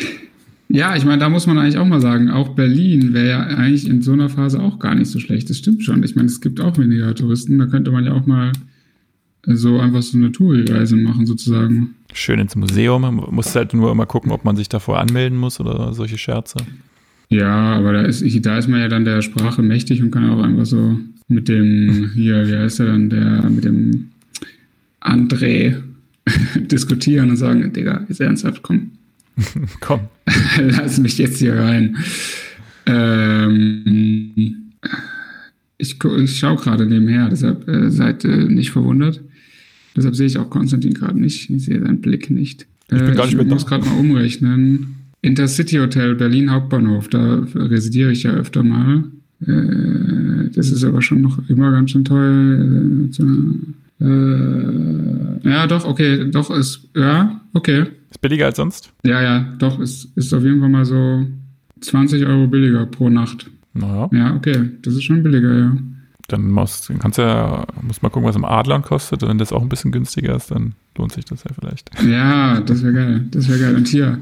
[0.72, 3.88] Ja, ich meine, da muss man eigentlich auch mal sagen, auch Berlin wäre ja eigentlich
[3.88, 5.50] in so einer Phase auch gar nicht so schlecht.
[5.50, 6.00] Das stimmt schon.
[6.04, 7.58] Ich meine, es gibt auch weniger Touristen.
[7.58, 8.52] Da könnte man ja auch mal
[9.46, 11.96] so einfach so eine Touri-Reise machen, sozusagen.
[12.12, 13.02] Schön ins Museum.
[13.02, 16.58] Man muss halt nur immer gucken, ob man sich davor anmelden muss oder solche Scherze.
[17.30, 20.40] Ja, aber da ist, da ist man ja dann der Sprache mächtig und kann auch
[20.40, 24.10] einfach so mit dem, hier, wie heißt er dann, der, mit dem
[25.00, 25.82] André
[26.54, 28.92] diskutieren und sagen, Digga, ist ernsthaft, komm,
[29.80, 30.00] Komm.
[30.58, 31.96] lass mich jetzt hier rein.
[32.86, 34.72] Ähm,
[35.78, 39.20] ich, ich schaue gerade nebenher, deshalb äh, seid äh, nicht verwundert.
[39.96, 41.50] Deshalb sehe ich auch Konstantin gerade nicht.
[41.50, 42.66] Ich sehe seinen Blick nicht.
[42.90, 44.94] Ich bin Äh, gar nicht ich muss gerade mal umrechnen.
[45.22, 49.04] Intercity Hotel Berlin Hauptbahnhof, da residiere ich ja öfter mal.
[49.46, 52.58] Äh, das ist aber schon noch immer ganz schön teuer.
[54.00, 57.86] Äh, äh, ja, doch, okay, doch ist, ja, okay.
[58.10, 58.92] Ist billiger als sonst?
[59.04, 61.26] Ja, ja, doch, es ist auf jeden Fall mal so
[61.80, 63.50] 20 Euro billiger pro Nacht.
[63.72, 65.76] Naja, Ja, okay, das ist schon billiger, ja.
[66.28, 69.22] dann, musst, dann kannst du ja, musst mal gucken, was im Adlern kostet.
[69.22, 71.90] Und wenn das auch ein bisschen günstiger ist, dann lohnt sich das ja vielleicht.
[72.04, 73.76] Ja, das wäre geil, das wäre geil.
[73.76, 74.18] Und hier,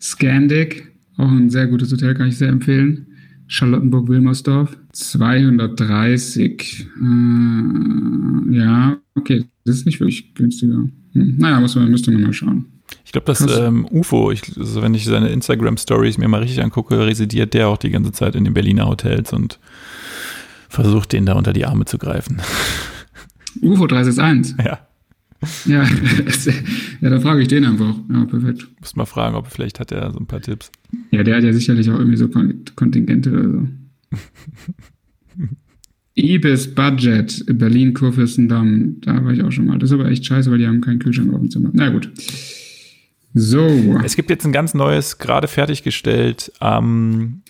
[0.00, 3.06] Scandic, auch ein sehr gutes Hotel, kann ich sehr empfehlen.
[3.48, 6.86] Charlottenburg-Wilmersdorf, 230.
[7.00, 10.88] Äh, ja, okay, das ist nicht wirklich günstiger.
[11.12, 12.66] Hm, naja, muss man, müsste man mal schauen.
[13.12, 16.98] Ich glaube, das ähm, UFO, ich, also wenn ich seine Instagram-Stories mir mal richtig angucke,
[16.98, 19.58] residiert der auch die ganze Zeit in den Berliner Hotels und
[20.70, 22.40] versucht, den da unter die Arme zu greifen.
[23.60, 24.56] UFO 361.
[24.64, 24.78] ja,
[25.66, 25.86] Ja,
[27.02, 27.94] ja, da frage ich den einfach.
[28.10, 28.66] Ja, perfekt.
[28.80, 30.72] muss mal fragen, ob vielleicht hat er so ein paar Tipps.
[31.10, 33.68] Ja, der hat ja sicherlich auch irgendwie so Kon Kontingente oder so.
[36.14, 39.78] Ibis Budget, Berlin Kurfürstendamm, da war ich auch schon mal.
[39.78, 41.68] Das ist aber echt scheiße, weil die haben keinen Kühlschrank auf dem Zimmer.
[41.74, 42.10] Na gut.
[43.34, 43.66] So.
[44.04, 47.42] Es gibt jetzt ein ganz neues, gerade fertiggestellt am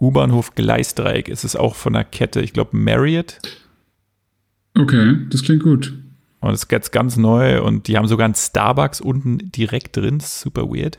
[0.00, 1.28] U-Bahnhof Gleisdreieck.
[1.28, 3.38] Es ist auch von der Kette, ich glaube Marriott.
[4.78, 5.94] Okay, das klingt gut.
[6.40, 10.20] Und es ist jetzt ganz neu und die haben sogar einen Starbucks unten direkt drin.
[10.20, 10.98] Super weird.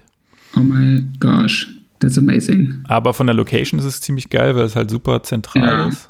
[0.55, 1.67] Oh my gosh,
[1.99, 2.81] that's amazing.
[2.85, 5.87] Aber von der Location ist es ziemlich geil, weil es halt super zentral Ja.
[5.87, 6.07] ist.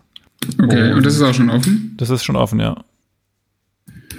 [0.59, 0.95] Okay, Oh.
[0.97, 1.93] und das ist auch schon offen?
[1.97, 2.83] Das ist schon offen, ja.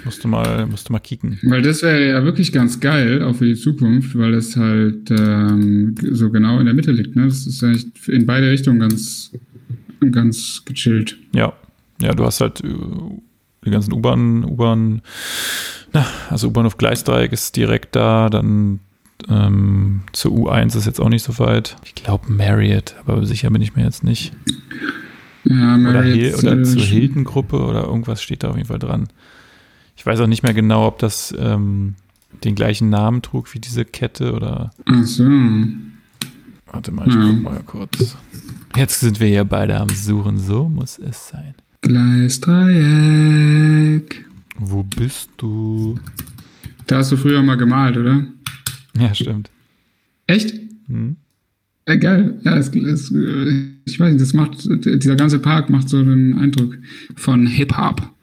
[0.05, 1.39] Musst du mal, musst du mal kicken.
[1.43, 5.95] Weil das wäre ja wirklich ganz geil, auch für die Zukunft, weil es halt ähm,
[6.11, 7.15] so genau in der Mitte liegt.
[7.15, 7.25] Ne?
[7.25, 9.31] Das ist eigentlich in beide Richtungen ganz,
[10.11, 11.17] ganz gechillt.
[11.33, 11.53] Ja.
[12.01, 12.69] Ja, du hast halt äh,
[13.65, 15.01] die ganzen U-Bahn, U-Bahn,
[15.91, 18.79] na, also U-Bahnhof Gleisdreieck ist direkt da, dann
[19.27, 21.75] ähm, zur U1 ist jetzt auch nicht so weit.
[21.83, 24.31] Ich glaube Marriott, aber sicher bin ich mir jetzt nicht.
[25.43, 28.79] Ja, Oder, Marriott, Hil oder äh, zur Hilton-Gruppe oder irgendwas steht da auf jeden Fall
[28.79, 29.07] dran.
[29.99, 31.95] Ich weiß auch nicht mehr genau, ob das ähm,
[32.45, 34.71] den gleichen Namen trug wie diese Kette oder.
[34.85, 35.25] Ach so.
[36.71, 37.21] Warte mal, ich Ja.
[37.21, 38.15] guck mal kurz.
[38.77, 41.53] Jetzt sind wir hier beide am Suchen, so muss es sein.
[41.81, 44.25] Gleisdreieck.
[44.57, 45.99] Wo bist du?
[46.87, 48.23] Da hast du früher mal gemalt, oder?
[48.97, 49.49] Ja, stimmt.
[50.27, 50.55] Echt?
[50.87, 51.17] Hm?
[51.83, 52.39] Äh, geil.
[52.43, 53.11] Ja, es, es,
[53.85, 54.65] ich weiß nicht, das macht,
[55.03, 56.77] dieser ganze Park macht so den Eindruck
[57.17, 58.13] von Hip-Hop.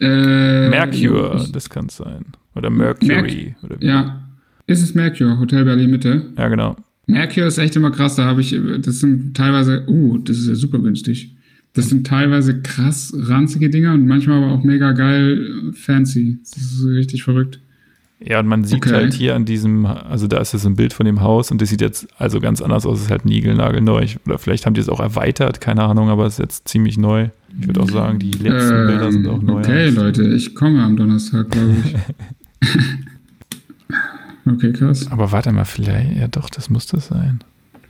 [0.00, 2.24] Äh, Mercure, das kann es sein.
[2.54, 3.54] Oder Mercury.
[3.62, 3.86] oder wie.
[3.86, 4.22] Ja.
[4.66, 6.26] Ist es Mercure, Hotel Berlin Mitte?
[6.36, 6.76] ja, genau.
[7.06, 8.16] Mercure ist echt immer krass.
[8.16, 11.34] Da habe ich, das sind teilweise, uh, das ist ja super günstig.
[11.72, 16.38] Das sind teilweise krass ranzige Dinger und manchmal aber auch mega geil äh, fancy.
[16.42, 17.60] Das ist richtig verrückt.
[18.20, 18.92] Ja, und man sieht Okay.
[18.94, 21.68] halt hier an diesem, also da ist jetzt ein Bild von dem Haus und das
[21.68, 22.98] sieht jetzt also ganz anders aus.
[22.98, 24.06] Es ist halt niegelnagelneu.
[24.26, 27.28] Oder vielleicht haben die es auch erweitert, keine Ahnung, aber es ist jetzt ziemlich neu.
[27.60, 29.58] Ich würde auch sagen, die letzten Bilder sind auch Ähm, neu.
[29.60, 32.68] okay, Leute, ich komme am Donnerstag, glaube ich.
[34.46, 35.10] okay, krass.
[35.10, 37.40] Aber warte mal, vielleicht, ja doch, das muss das sein.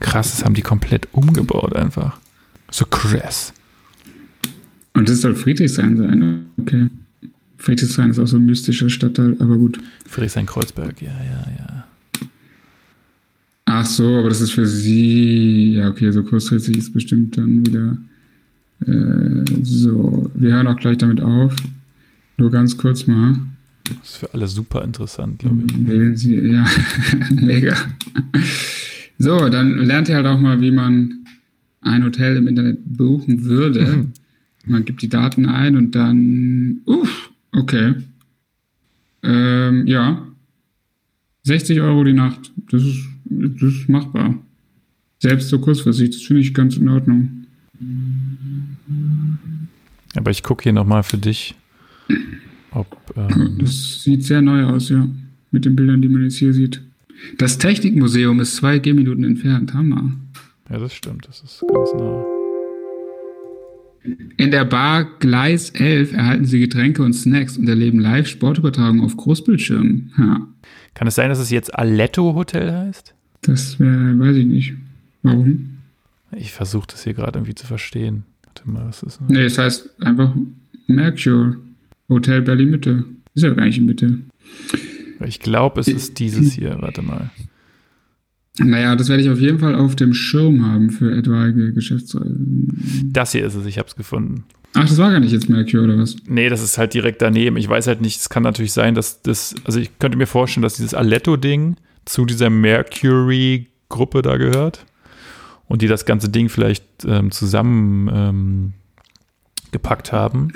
[0.01, 2.19] Krass, das haben die komplett umgebaut einfach.
[2.71, 3.53] So krass.
[4.95, 6.89] Und das soll Friedrichshain sein, okay.
[7.59, 9.79] Friedrichshain ist auch so ein mystischer Stadtteil, aber gut.
[10.07, 11.85] Friedrichshain-Kreuzberg, ja, ja, ja.
[13.67, 15.75] Ach so, aber das ist für sie.
[15.75, 17.99] Ja, okay, so kurzfristig ist bestimmt dann wieder.
[18.87, 21.55] Äh, so, wir hören auch gleich damit auf.
[22.39, 23.37] Nur ganz kurz mal.
[23.85, 25.87] Das ist für alle super interessant, glaube ich.
[25.87, 26.65] Wählen Sie, ja,
[27.31, 27.77] mega.
[29.19, 31.27] So, dann lernt ihr halt auch mal, wie man
[31.81, 34.07] ein Hotel im Internet buchen würde.
[34.67, 37.28] Man gibt die Daten ein und dann, uff,
[37.59, 37.95] okay.
[39.23, 40.27] Ähm, ja.
[41.45, 42.53] 60 Euro die Nacht.
[42.71, 44.35] Das ist, das ist machbar.
[45.21, 47.47] Selbst so kurzfristig, das finde ich ganz in Ordnung.
[50.15, 51.55] Aber ich gucke hier nochmal für dich,
[52.71, 52.87] ob.
[53.17, 55.09] Ähm das sieht sehr neu aus, ja.
[55.51, 56.83] Mit den Bildern, die man jetzt hier sieht.
[57.39, 59.75] Das Technikmuseum ist zwei Gehminuten entfernt.
[59.75, 60.13] Hammer.
[60.71, 61.27] Ja, das stimmt.
[61.27, 62.38] Das ist ganz nah.
[64.37, 69.17] In der Bar Gleis 11 erhalten Sie Getränke und Snacks und erleben live Sportübertragungen auf
[69.17, 70.13] Großbildschirmen.
[70.19, 70.47] Ja.
[70.95, 73.15] Kann es sein, dass es jetzt Aletto Hotel heißt?
[73.43, 74.75] Das wäre, weiß ich nicht.
[75.23, 75.79] Warum?
[76.33, 78.25] Ich versuche das hier gerade irgendwie zu verstehen.
[78.45, 79.29] Warte mal, was ist das?
[79.29, 80.35] Nee, es heißt einfach
[80.87, 81.57] Mercure
[82.09, 83.05] Hotel Berlin Mitte.
[83.35, 84.19] Ist ja gar nicht in Mitte.
[85.27, 86.77] Ich glaube, es ist dieses hier.
[86.81, 87.31] Warte mal.
[88.59, 93.11] Naja, das werde ich auf jeden Fall auf dem Schirm haben für etwaige Geschäftsreisen.
[93.13, 94.45] Das hier ist es, ich habe es gefunden.
[94.75, 96.17] Ach, das war gar nicht jetzt Mercury oder was?
[96.27, 97.57] Nee, das ist halt direkt daneben.
[97.57, 100.63] Ich weiß halt nicht, es kann natürlich sein, dass das, also ich könnte mir vorstellen,
[100.63, 104.85] dass dieses Aletto-Ding zu dieser Mercury-Gruppe da gehört
[105.67, 108.73] und die das ganze Ding vielleicht ähm, zusammen ähm,
[109.71, 110.53] gepackt haben.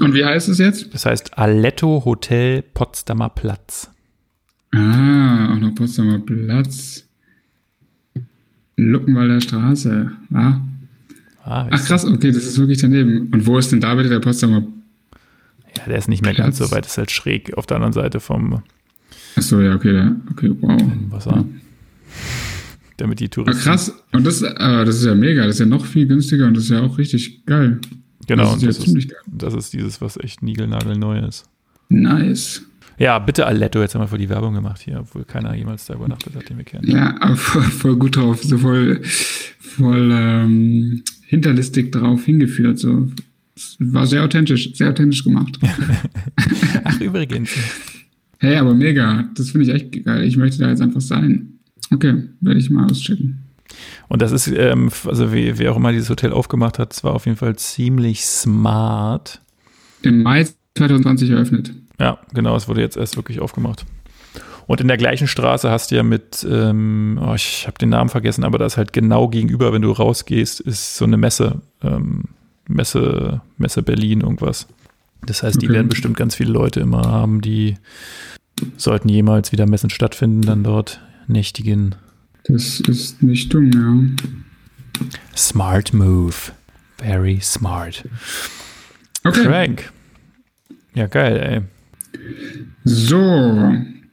[0.00, 0.92] Und wie heißt es jetzt?
[0.94, 3.90] Das heißt Aletto Hotel Potsdamer Platz.
[4.72, 7.05] Ah, auch noch Potsdamer Platz.
[8.76, 10.10] Luckenwalder Straße.
[10.32, 10.60] Ah.
[11.44, 13.28] ah Ach krass, okay, das ist wirklich daneben.
[13.32, 14.62] Und wo ist denn da bitte der Potsdamer
[15.76, 16.58] Ja, der ist nicht mehr Platz?
[16.58, 18.62] ganz so weit, das ist halt schräg auf der anderen Seite vom
[19.36, 20.82] Achso, ja, okay, da, okay, wow.
[21.10, 21.36] Wasser.
[21.36, 21.44] Ja.
[22.96, 23.60] Damit die Touristen.
[23.60, 26.46] Ah, krass, und das, ah, das ist ja mega, das ist ja noch viel günstiger
[26.46, 27.78] und das ist ja auch richtig geil.
[28.26, 31.44] Genau, das ist, ja das, ist, das ist dieses, was echt niegelnagelneu ist.
[31.90, 32.62] Nice.
[32.98, 35.94] Ja, bitte Aletto, jetzt haben wir voll die Werbung gemacht hier, obwohl keiner jemals da
[35.94, 36.88] übernachtet hat, den wir kennen.
[36.88, 42.78] Ja, aber voll, voll gut drauf, so voll, voll ähm, hinterlistig drauf hingeführt.
[42.78, 43.08] So.
[43.78, 45.58] War sehr authentisch, sehr authentisch gemacht.
[46.84, 47.50] Ach, übrigens.
[48.38, 49.28] Hey, aber mega.
[49.34, 50.24] Das finde ich echt geil.
[50.24, 51.58] Ich möchte da jetzt einfach sein.
[51.92, 53.42] Okay, werde ich mal auschecken.
[54.08, 57.14] Und das ist, ähm, also wie, wer auch immer dieses Hotel aufgemacht hat, es war
[57.14, 59.40] auf jeden Fall ziemlich smart.
[60.02, 61.72] Im Mai 2020 eröffnet.
[61.98, 63.86] Ja, genau, es wurde jetzt erst wirklich aufgemacht.
[64.66, 68.10] Und in der gleichen Straße hast du ja mit, ähm, oh, ich habe den Namen
[68.10, 72.24] vergessen, aber da ist halt genau gegenüber, wenn du rausgehst, ist so eine Messe, ähm,
[72.66, 74.66] Messe, Messe Berlin, irgendwas.
[75.24, 75.76] Das heißt, die okay.
[75.76, 77.76] werden bestimmt ganz viele Leute immer haben, die
[78.76, 81.94] sollten jemals wieder Messen stattfinden, dann dort nächtigen.
[82.44, 85.06] Das ist nicht dumm, ja.
[85.36, 86.34] Smart Move.
[86.98, 88.04] Very smart.
[89.24, 89.44] Okay.
[89.44, 89.92] Frank.
[90.94, 91.62] Ja, geil, ey.
[92.84, 93.18] So,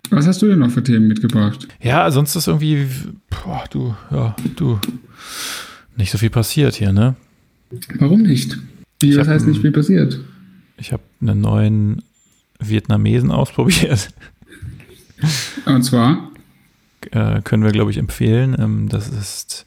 [0.10, 1.68] was hast du denn noch für Themen mitgebracht?
[1.82, 2.88] Ja, sonst ist irgendwie,
[3.30, 4.80] boah, du, ja, du,
[5.96, 7.16] nicht so viel passiert hier, ne?
[8.00, 8.58] Warum nicht?
[9.00, 10.20] Wie, was heißt nicht viel passiert?
[10.78, 12.04] Ich habe einen neuen
[12.60, 14.10] Vietnamesen ausprobiert.
[15.66, 16.32] Und zwar?
[17.12, 18.56] Äh, können wir, glaube ich, empfehlen.
[18.58, 19.66] Ähm, das ist,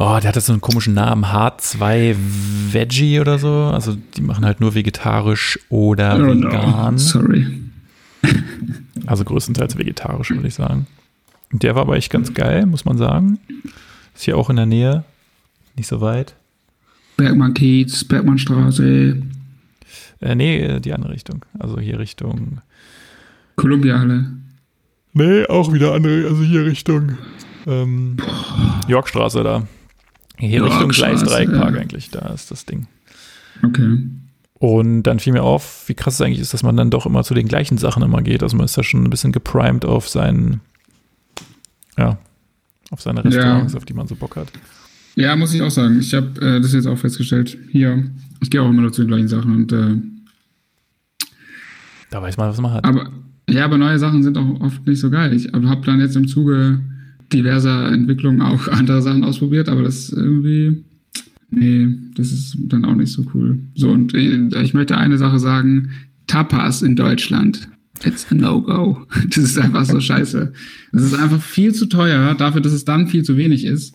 [0.00, 2.16] oh, der hat so einen komischen Namen, H2
[2.72, 3.70] Veggie oder so.
[3.72, 6.94] Also die machen halt nur vegetarisch oder oh, vegan.
[6.94, 6.98] No.
[6.98, 7.46] Sorry.
[9.06, 10.86] Also größtenteils vegetarisch, würde ich sagen.
[11.52, 13.38] Der war aber echt ganz geil, muss man sagen.
[14.14, 15.04] Ist hier auch in der Nähe,
[15.76, 16.34] nicht so weit.
[17.16, 19.20] Bergmann Kiez, Bergmannstraße.
[20.20, 21.44] Äh, nee, die andere Richtung.
[21.58, 22.60] Also hier Richtung.
[23.56, 24.32] Kolumbiahalle.
[25.12, 27.18] Nee, auch wieder andere, also hier Richtung
[27.66, 28.16] ähm,
[28.86, 29.66] Yorkstraße da.
[30.40, 31.80] Hier Richtung Gleis 3 Park ja.
[31.80, 32.86] eigentlich, da ist das Ding.
[33.62, 33.98] Okay.
[34.54, 37.24] Und dann fiel mir auf, wie krass es eigentlich ist, dass man dann doch immer
[37.24, 38.42] zu den gleichen Sachen immer geht.
[38.42, 40.60] Also man ist da schon ein bisschen geprimed auf seinen,
[41.96, 42.18] ja,
[42.90, 43.78] auf seine Restaurants, ja.
[43.78, 44.48] auf die man so Bock hat.
[45.16, 45.98] Ja, muss ich auch sagen.
[45.98, 47.56] Ich habe äh, das jetzt auch festgestellt.
[47.70, 48.10] Hier,
[48.40, 49.96] ich gehe auch immer noch zu den gleichen Sachen und äh,
[52.10, 52.84] da weiß man, was man hat.
[52.84, 53.10] Aber
[53.48, 55.32] ja, aber neue Sachen sind auch oft nicht so geil.
[55.32, 56.80] Ich habe dann jetzt im Zuge
[57.32, 60.84] diverser Entwicklungen auch andere Sachen ausprobiert, aber das irgendwie,
[61.50, 63.58] nee, das ist dann auch nicht so cool.
[63.74, 65.90] So, und äh, ich möchte eine Sache sagen,
[66.26, 67.68] Tapas in Deutschland.
[68.04, 69.06] It's a no-go.
[69.28, 70.52] Das ist einfach so scheiße.
[70.92, 73.94] Das ist einfach viel zu teuer dafür, dass es dann viel zu wenig ist.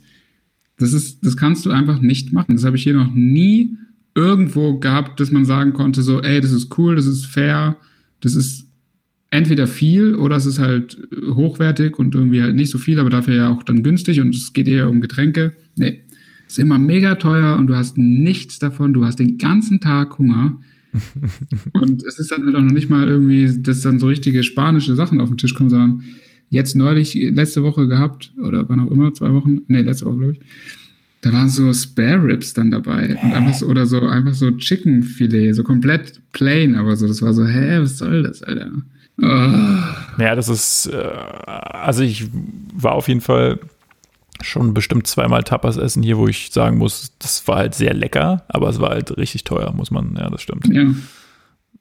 [0.78, 2.56] Das ist, das kannst du einfach nicht machen.
[2.56, 3.78] Das habe ich hier noch nie
[4.14, 7.78] irgendwo gab, dass man sagen konnte, so, ey, das ist cool, das ist fair,
[8.22, 8.65] das ist
[9.36, 13.36] entweder viel oder es ist halt hochwertig und irgendwie halt nicht so viel, aber dafür
[13.36, 15.54] ja auch dann günstig und es geht eher um Getränke.
[15.76, 16.02] Nee,
[16.48, 20.60] ist immer mega teuer und du hast nichts davon, du hast den ganzen Tag Hunger.
[21.74, 24.96] und es ist dann halt auch noch nicht mal irgendwie, dass dann so richtige spanische
[24.96, 26.04] Sachen auf den Tisch kommen, sondern
[26.50, 30.34] jetzt neulich, letzte Woche gehabt, oder wann auch immer, zwei Wochen, nee, letzte Woche, glaube
[30.34, 30.40] ich,
[31.22, 33.18] da waren so Spare Ribs dann dabei.
[33.22, 37.22] Und einfach so, oder so, einfach so Chicken Filet, so komplett plain, aber so, das
[37.22, 38.72] war so, hä, was soll das, Alter?
[39.18, 42.28] Ja, das ist, äh, also ich
[42.74, 43.60] war auf jeden Fall
[44.42, 48.44] schon bestimmt zweimal Tapas essen hier, wo ich sagen muss, das war halt sehr lecker,
[48.50, 50.68] aber es war halt richtig teuer, muss man, ja, das stimmt.
[50.68, 50.94] Ja.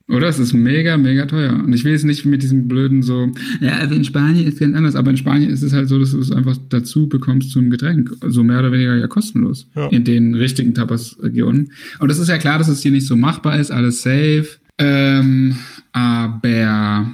[0.06, 0.28] Oder?
[0.28, 1.54] Es ist mega, mega teuer.
[1.54, 4.60] Und ich will jetzt nicht mit diesem blöden so, ja, also in Spanien ist es
[4.60, 7.52] ganz anders, aber in Spanien ist es halt so, dass du es einfach dazu bekommst
[7.52, 8.10] zum Getränk.
[8.20, 9.66] Also mehr oder weniger ja kostenlos.
[9.74, 9.86] Ja.
[9.88, 11.72] In den richtigen Tapas-Regionen.
[12.00, 14.46] Und es ist ja klar, dass es hier nicht so machbar ist, alles safe.
[14.76, 15.56] Ähm,
[15.92, 17.06] aber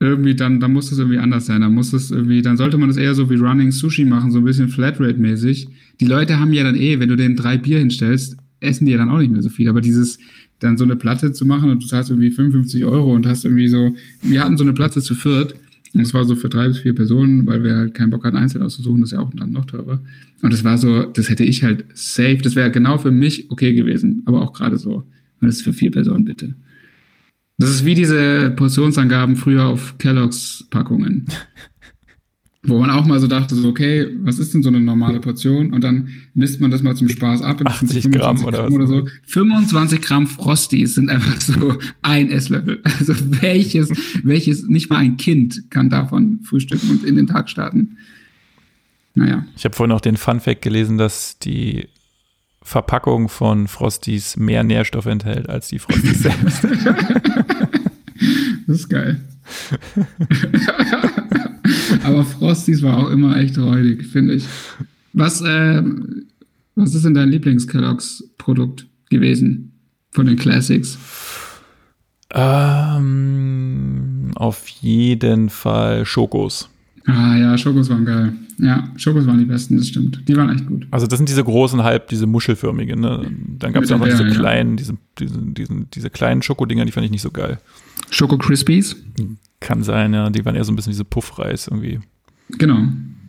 [0.00, 1.60] irgendwie dann, dann muss es irgendwie anders sein.
[1.60, 4.38] Dann muss es irgendwie, dann sollte man es eher so wie Running Sushi machen, so
[4.38, 5.68] ein bisschen Flatrate-mäßig.
[6.00, 8.98] Die Leute haben ja dann eh, wenn du denen drei Bier hinstellst, essen die ja
[8.98, 9.68] dann auch nicht mehr so viel.
[9.68, 10.18] Aber dieses,
[10.60, 13.68] dann so eine Platte zu machen und du zahlst irgendwie 55 Euro und hast irgendwie
[13.68, 15.54] so, wir hatten so eine Platte zu viert
[15.94, 18.36] und es war so für drei bis vier Personen, weil wir halt keinen Bock hatten,
[18.36, 20.00] einzeln auszusuchen, das ist ja auch dann noch teurer.
[20.42, 23.72] Und das war so, das hätte ich halt safe, das wäre genau für mich okay
[23.72, 25.04] gewesen, aber auch gerade so.
[25.40, 26.54] Und das ist für vier Personen bitte.
[27.58, 31.26] Das ist wie diese Portionsangaben früher auf Kelloggs Packungen.
[32.64, 35.72] Wo man auch mal so dachte, so, okay, was ist denn so eine normale Portion?
[35.72, 37.62] Und dann misst man das mal zum Spaß ab.
[37.64, 39.06] 80 Gramm oder, Gramm oder so.
[39.26, 42.82] 25 Gramm Frosties sind einfach so ein Esslöffel.
[42.98, 43.90] Also welches,
[44.22, 47.96] welches, nicht mal ein Kind kann davon frühstücken und in den Tag starten.
[49.14, 49.46] Naja.
[49.56, 51.88] Ich habe vorhin auch den Fun Fact gelesen, dass die
[52.68, 56.64] Verpackung von Frosties mehr Nährstoffe enthält als die Frosties selbst.
[58.66, 59.18] das ist geil.
[62.04, 64.44] Aber Frosties war auch immer echt räudig, finde ich.
[65.14, 65.82] Was, äh,
[66.74, 69.72] was ist denn dein Lieblings-Kelloggs-Produkt gewesen
[70.10, 70.98] von den Classics?
[72.34, 76.68] Ähm, auf jeden Fall Schokos.
[77.06, 78.34] Ah ja, Schokos waren geil.
[78.60, 80.22] Ja, Schokos waren die besten, das stimmt.
[80.26, 80.86] Die waren echt gut.
[80.90, 83.00] Also das sind diese großen, halb diese muschelförmigen.
[83.00, 83.30] Ne?
[83.58, 87.04] Dann gab es auch noch diese kleinen, diese, diese, diese, diese kleinen Schokodinger, die fand
[87.04, 87.58] ich nicht so geil.
[88.10, 88.96] Schoko Crispies?
[89.60, 90.30] Kann sein, ja.
[90.30, 92.00] Die waren eher so ein bisschen wie so Puffreis irgendwie.
[92.58, 92.88] Genau.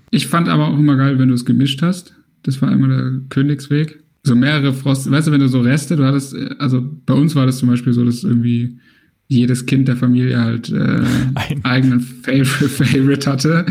[0.09, 2.15] Ich fand aber auch immer geil, wenn du es gemischt hast.
[2.43, 4.03] Das war immer der Königsweg.
[4.23, 7.45] So mehrere Frost, weißt du, wenn du so Reste, du hattest, also bei uns war
[7.45, 8.79] das zum Beispiel so, dass irgendwie
[9.27, 11.01] jedes Kind der Familie halt äh,
[11.35, 11.63] Ein.
[11.63, 13.65] eigenen Favorite, Favorite hatte.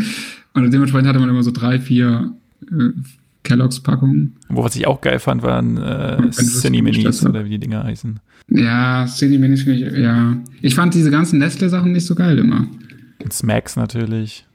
[0.64, 2.32] Und dementsprechend hatte man immer so drei, vier
[2.70, 2.90] äh,
[3.42, 4.36] Kelloggs-Packungen.
[4.48, 8.20] Wo was ich auch geil fand, waren äh, Cine Minis oder wie die Dinger heißen.
[8.50, 10.36] Ja, Cine Minis finde ich, ja.
[10.61, 12.66] Ich fand diese ganzen Nestle-Sachen nicht so geil immer.
[13.22, 14.46] Und Smacks natürlich.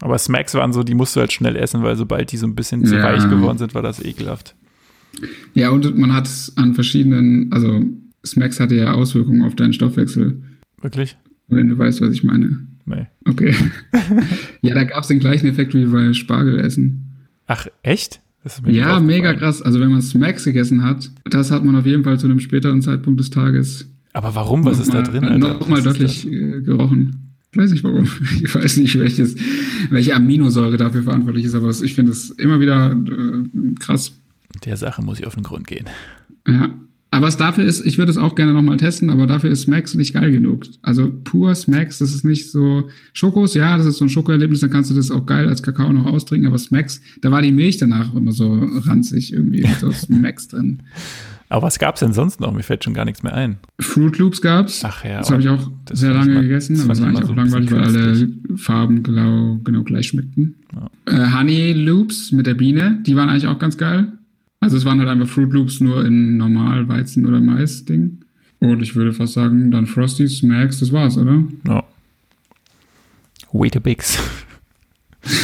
[0.00, 2.54] Aber Smacks waren so, die musst du halt schnell essen, weil sobald die so ein
[2.54, 3.02] bisschen zu ja.
[3.02, 4.54] weich geworden sind, war das ekelhaft.
[5.54, 7.82] Ja, und man hat es an verschiedenen, also
[8.24, 10.42] Smacks hatte ja Auswirkungen auf deinen Stoffwechsel.
[10.80, 11.16] Wirklich?
[11.48, 12.66] Wenn du weißt, was ich meine.
[12.90, 13.06] Nee.
[13.24, 13.54] Okay.
[14.62, 17.06] ja, da gab es den gleichen Effekt wie bei Spargelessen.
[17.46, 18.20] Ach, echt?
[18.66, 19.60] ja, mega krass.
[19.60, 22.80] Also wenn man Smacks gegessen hat, das hat man auf jeden Fall zu einem späteren
[22.80, 23.88] Zeitpunkt des Tages.
[24.12, 24.64] Aber warum?
[24.64, 25.38] Was ist mal, da drin?
[25.38, 27.34] Nochmal deutlich äh, gerochen.
[27.52, 28.08] Ich weiß nicht warum.
[28.42, 29.36] Ich weiß nicht, welches,
[29.90, 34.12] welche Aminosäure dafür verantwortlich ist, aber ich finde es immer wieder äh, krass.
[34.64, 35.86] Der Sache muss ich auf den Grund gehen.
[36.46, 36.70] Ja.
[37.12, 39.94] Aber was dafür ist, ich würde es auch gerne nochmal testen, aber dafür ist Smacks
[39.94, 40.64] nicht geil genug.
[40.82, 44.70] Also pur Smacks, das ist nicht so Schokos, ja, das ist so ein Schokoerlebnis, dann
[44.70, 47.78] kannst du das auch geil als Kakao noch austrinken, aber Smacks, da war die Milch
[47.78, 50.82] danach immer so ranzig irgendwie, so Smacks drin.
[51.48, 52.52] Aber was gab's denn sonst noch?
[52.52, 53.58] Mir fällt schon gar nichts mehr ein.
[53.80, 54.82] Fruit Loops gab's.
[54.84, 55.18] Ach ja.
[55.18, 57.72] Das habe ich auch sehr lange mal, gegessen, aber das war eigentlich auch so langweilig,
[57.72, 60.54] weil alle Farben genau, genau gleich schmeckten.
[60.72, 60.88] Ja.
[61.12, 64.12] Äh, Honey Loops mit der Biene, die waren eigentlich auch ganz geil.
[64.60, 68.18] Also es waren halt einfach Fruit Loops nur in normal Weizen- oder Mais-Ding.
[68.60, 71.42] Und ich würde fast sagen, dann Frosties, Max, das war's, oder?
[71.66, 71.82] Ja.
[73.52, 74.18] Weetabix.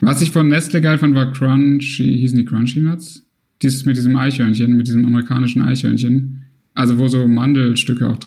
[0.00, 3.24] Was ich von Nestle geil fand, war Crunchy, hießen die Crunchy Nuts?
[3.62, 6.42] Dieses mit diesem Eichhörnchen, mit diesem amerikanischen Eichhörnchen.
[6.74, 8.18] Also wo so Mandelstücke auch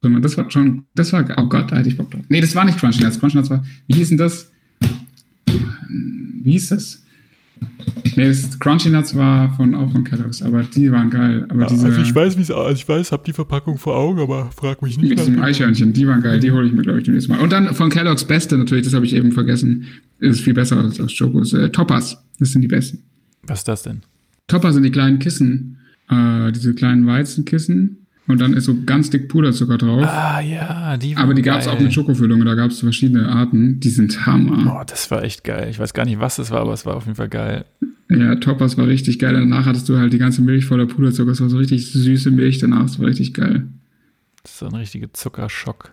[0.00, 0.22] drin waren.
[0.22, 2.22] Das war schon, das war, oh Gott, da hätte ich Bock drauf.
[2.28, 3.18] Nee, das war nicht Crunchy Nuts.
[3.18, 4.52] Crunchy Nuts war, wie hieß denn das?
[5.46, 7.02] Wie hieß das?
[8.16, 11.46] Nee, das Crunchy Nuts war von, auch von Kellogg's, aber die waren geil.
[11.48, 13.96] Aber ja, diese, also ich weiß, wie es also ich weiß, hab die Verpackung vor
[13.96, 15.10] Augen, aber frag mich nicht.
[15.10, 17.40] Mit diesem Eichhörnchen, die waren geil, die hole ich mir, glaube ich, demnächst Mal.
[17.40, 19.86] Und dann von Kellogg's Beste natürlich, das habe ich eben vergessen,
[20.20, 21.52] ist viel besser als, als Chocos.
[21.52, 23.02] Äh, Toppers, das sind die besten.
[23.46, 24.02] Was ist das denn?
[24.46, 25.78] Topper sind die kleinen Kissen.
[26.10, 28.03] äh, diese kleinen Weizenkissen.
[28.26, 30.02] Und dann ist so ganz dick Puderzucker drauf.
[30.06, 32.42] Ah ja, die Aber die gab es auch mit Schokofüllung.
[32.44, 33.80] Da gab es verschiedene Arten.
[33.80, 34.80] Die sind Hammer.
[34.80, 35.68] Oh, das war echt geil.
[35.70, 37.66] Ich weiß gar nicht, was das war, aber es war auf jeden Fall geil.
[38.08, 39.34] Ja, Toppers war richtig geil.
[39.34, 41.32] Danach hattest du halt die ganze Milch voller Puderzucker.
[41.32, 42.82] Es war so richtig süße Milch danach.
[42.82, 43.66] Das war richtig geil.
[44.42, 45.92] Das ist so ein richtiger Zuckerschock.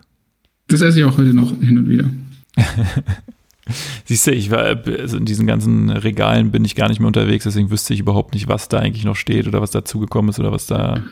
[0.68, 2.08] Das esse ich auch heute noch hin und wieder.
[4.04, 7.44] Siehst du, ich war also in diesen ganzen Regalen bin ich gar nicht mehr unterwegs,
[7.44, 10.52] deswegen wüsste ich überhaupt nicht, was da eigentlich noch steht oder was dazugekommen ist oder
[10.52, 11.02] was da.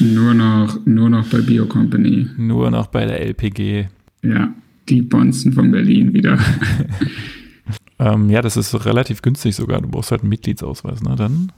[0.00, 2.26] Nur noch, nur noch bei Bio Company.
[2.36, 3.86] Nur noch bei der LPG.
[4.22, 4.52] Ja,
[4.88, 6.38] die Bonzen von Berlin wieder.
[7.98, 9.80] ähm, ja, das ist relativ günstig sogar.
[9.80, 11.14] Du brauchst halt einen Mitgliedsausweis, ne?
[11.16, 11.52] Dann.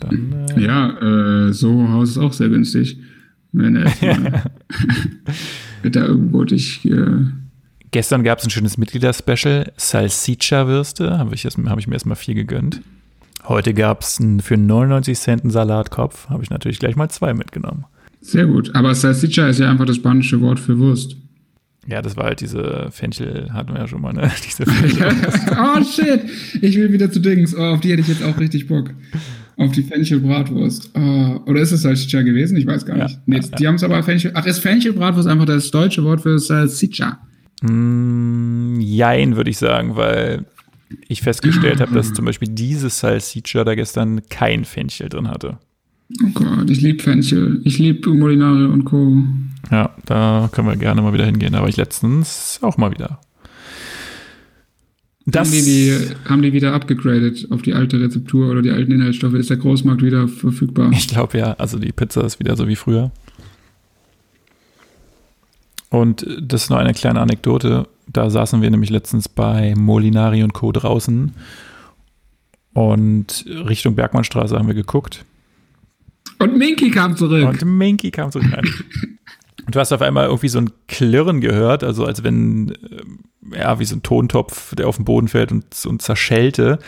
[0.00, 2.98] dann äh ja, äh, so Haus ist auch sehr günstig.
[3.52, 3.92] Wenn er
[5.90, 6.84] da irgendwo dich.
[6.86, 7.26] Äh,
[7.92, 12.80] Gestern gab es ein schönes Mitgliederspecial, Salsiccia-Würste, habe ich, hab ich mir erstmal vier gegönnt.
[13.44, 17.84] Heute gab es für 99 Cent einen Salatkopf, habe ich natürlich gleich mal zwei mitgenommen.
[18.22, 21.16] Sehr gut, aber Salsiccia ist ja einfach das spanische Wort für Wurst.
[21.86, 24.30] Ja, das war halt diese Fenchel, hatten wir ja schon mal, ne?
[24.46, 24.62] Diese
[25.50, 26.22] oh shit,
[26.62, 27.54] ich will wieder zu Dings.
[27.54, 28.90] Oh, auf die hätte ich jetzt auch richtig Bock.
[29.58, 30.92] Auf die Fenchel-Bratwurst.
[30.94, 32.56] Oh, oder ist es Salsiccia gewesen?
[32.56, 33.16] Ich weiß gar nicht.
[33.16, 33.68] Ja, nee, ja, die ja.
[33.68, 34.30] haben es aber Fenchel.
[34.32, 37.18] Ach, ist Fenchel-Bratwurst einfach das deutsche Wort für Salsiccia?
[37.62, 40.44] Mm, jein, würde ich sagen, weil
[41.08, 45.58] ich festgestellt habe, dass zum Beispiel dieses Salsiccia da gestern kein Fenchel drin hatte.
[46.22, 47.60] Oh Gott, ich liebe Fenchel.
[47.64, 49.22] Ich liebe Molinare und Co.
[49.70, 51.54] Ja, da können wir gerne mal wieder hingehen.
[51.54, 53.20] Aber ich letztens auch mal wieder.
[55.24, 58.90] Das haben, die, die, haben die wieder abgegradet auf die alte Rezeptur oder die alten
[58.90, 59.34] Inhaltsstoffe?
[59.34, 60.90] Ist der Großmarkt wieder verfügbar?
[60.92, 61.52] Ich glaube ja.
[61.54, 63.12] Also die Pizza ist wieder so wie früher.
[65.92, 67.86] Und das ist nur eine kleine Anekdote.
[68.06, 70.72] Da saßen wir nämlich letztens bei Molinari und Co.
[70.72, 71.32] draußen
[72.72, 75.26] und Richtung Bergmannstraße haben wir geguckt.
[76.38, 77.46] Und Minky kam zurück.
[77.46, 78.46] Und Minky kam zurück.
[79.64, 83.78] Und du hast auf einmal irgendwie so ein Klirren gehört, also als wenn, äh, ja,
[83.78, 86.80] wie so ein Tontopf, der auf den Boden fällt und, und zerschellte.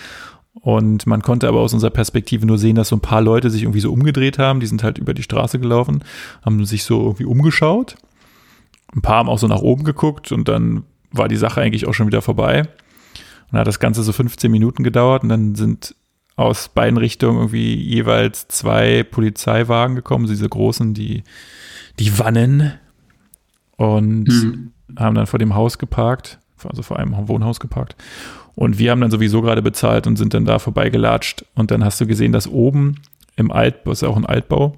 [0.54, 3.62] Und man konnte aber aus unserer Perspektive nur sehen, dass so ein paar Leute sich
[3.62, 4.58] irgendwie so umgedreht haben.
[4.58, 6.02] Die sind halt über die Straße gelaufen,
[6.44, 7.96] haben sich so irgendwie umgeschaut
[8.94, 11.94] ein paar haben auch so nach oben geguckt und dann war die Sache eigentlich auch
[11.94, 12.60] schon wieder vorbei.
[12.60, 15.94] Und dann hat das Ganze so 15 Minuten gedauert und dann sind
[16.36, 21.22] aus beiden Richtungen irgendwie jeweils zwei Polizeiwagen gekommen, diese großen, die,
[21.98, 22.72] die Wannen
[23.76, 24.72] und mhm.
[24.98, 27.94] haben dann vor dem Haus geparkt, also vor einem Wohnhaus geparkt.
[28.56, 31.44] Und wir haben dann sowieso gerade bezahlt und sind dann da vorbeigelatscht.
[31.54, 32.96] Und dann hast du gesehen, dass oben
[33.36, 34.76] im Altbau, ist ja auch ein Altbau,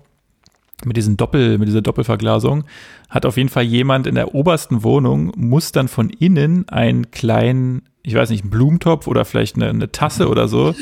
[0.84, 2.64] mit diesen Doppel, mit dieser Doppelverglasung,
[3.08, 7.82] hat auf jeden Fall jemand in der obersten Wohnung, muss dann von innen einen kleinen,
[8.02, 10.74] ich weiß nicht, einen Blumentopf oder vielleicht eine, eine Tasse oder so.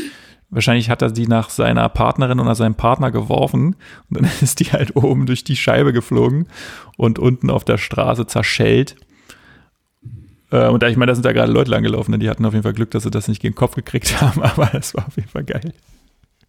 [0.50, 3.76] Wahrscheinlich hat er die nach seiner Partnerin oder seinem Partner geworfen
[4.10, 6.48] und dann ist die halt oben durch die Scheibe geflogen
[6.96, 8.96] und unten auf der Straße zerschellt.
[10.50, 12.18] Äh, und da, ich meine, da sind da gerade Leute langgelaufen, ne?
[12.18, 14.42] die hatten auf jeden Fall Glück, dass sie das nicht gegen den Kopf gekriegt haben,
[14.42, 15.72] aber das war auf jeden Fall geil.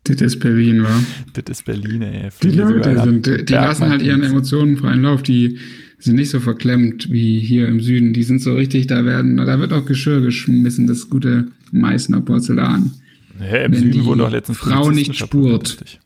[0.07, 1.03] Das ist Berlin, wa?
[1.33, 2.29] Das ist Berlin, ey.
[2.43, 5.23] Die Leute sind, die lassen halt ihren Emotionen freien Lauf.
[5.23, 5.57] Die
[5.97, 8.13] sind nicht so verklemmt wie hier im Süden.
[8.13, 12.91] Die sind so richtig, da werden, da wird auch Geschirr geschmissen, das gute Meißner Porzellan.
[13.39, 15.99] Hä, im Wenn Süden wurde doch letztens Frau nicht spurt.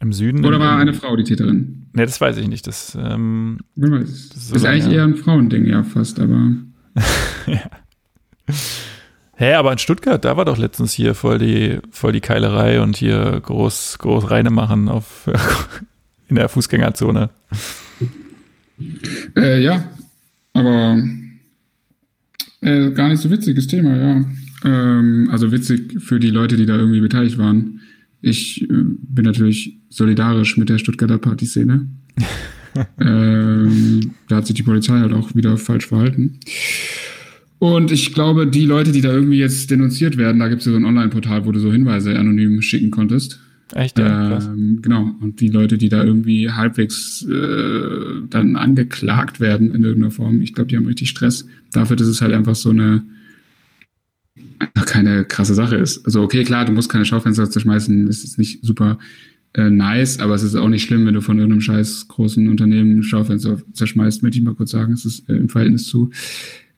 [0.00, 0.44] Im Süden.
[0.46, 1.86] Oder war eine Frau die Täterin?
[1.92, 2.66] Ne, das weiß ich nicht.
[2.66, 4.92] Das, ähm, das ist, ist eigentlich ja.
[4.92, 6.52] eher ein Frauending, ja, fast, aber.
[7.46, 7.60] ja.
[9.40, 12.94] Hä, aber in Stuttgart, da war doch letztens hier voll die, voll die Keilerei und
[12.94, 15.30] hier groß, groß Reine machen auf,
[16.28, 17.30] in der Fußgängerzone.
[19.34, 19.88] Äh, ja,
[20.52, 21.02] aber
[22.60, 24.24] äh, gar nicht so witziges Thema, ja.
[24.62, 27.80] Ähm, also witzig für die Leute, die da irgendwie beteiligt waren.
[28.20, 31.88] Ich äh, bin natürlich solidarisch mit der Stuttgarter Partyszene.
[33.00, 36.40] ähm, da hat sich die Polizei halt auch wieder falsch verhalten.
[37.60, 40.72] Und ich glaube, die Leute, die da irgendwie jetzt denunziert werden, da gibt es ja
[40.72, 43.38] so ein Online-Portal, wo du so Hinweise anonym schicken konntest.
[43.74, 43.98] Echt?
[43.98, 45.14] Ja, ähm, genau.
[45.20, 50.54] Und die Leute, die da irgendwie halbwegs äh, dann angeklagt werden in irgendeiner Form, ich
[50.54, 51.46] glaube, die haben richtig Stress.
[51.70, 53.02] Dafür, dass es halt einfach so eine
[54.86, 56.04] keine krasse Sache ist.
[56.06, 58.98] Also okay, klar, du musst keine Schaufenster zerschmeißen, ist jetzt nicht super
[59.52, 63.02] äh, nice, aber es ist auch nicht schlimm, wenn du von irgendeinem scheiß großen Unternehmen
[63.02, 64.94] Schaufenster zerschmeißt, möchte ich mal kurz sagen.
[64.94, 66.10] Es ist äh, im Verhältnis zu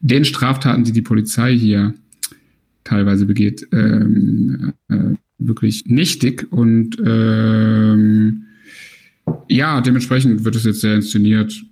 [0.02, 1.94] den Straftaten, die die Polizei hier
[2.84, 8.44] teilweise begeht, ähm, äh, wirklich nichtig und ähm,
[9.48, 11.64] ja, dementsprechend wird es jetzt sehr inszeniert.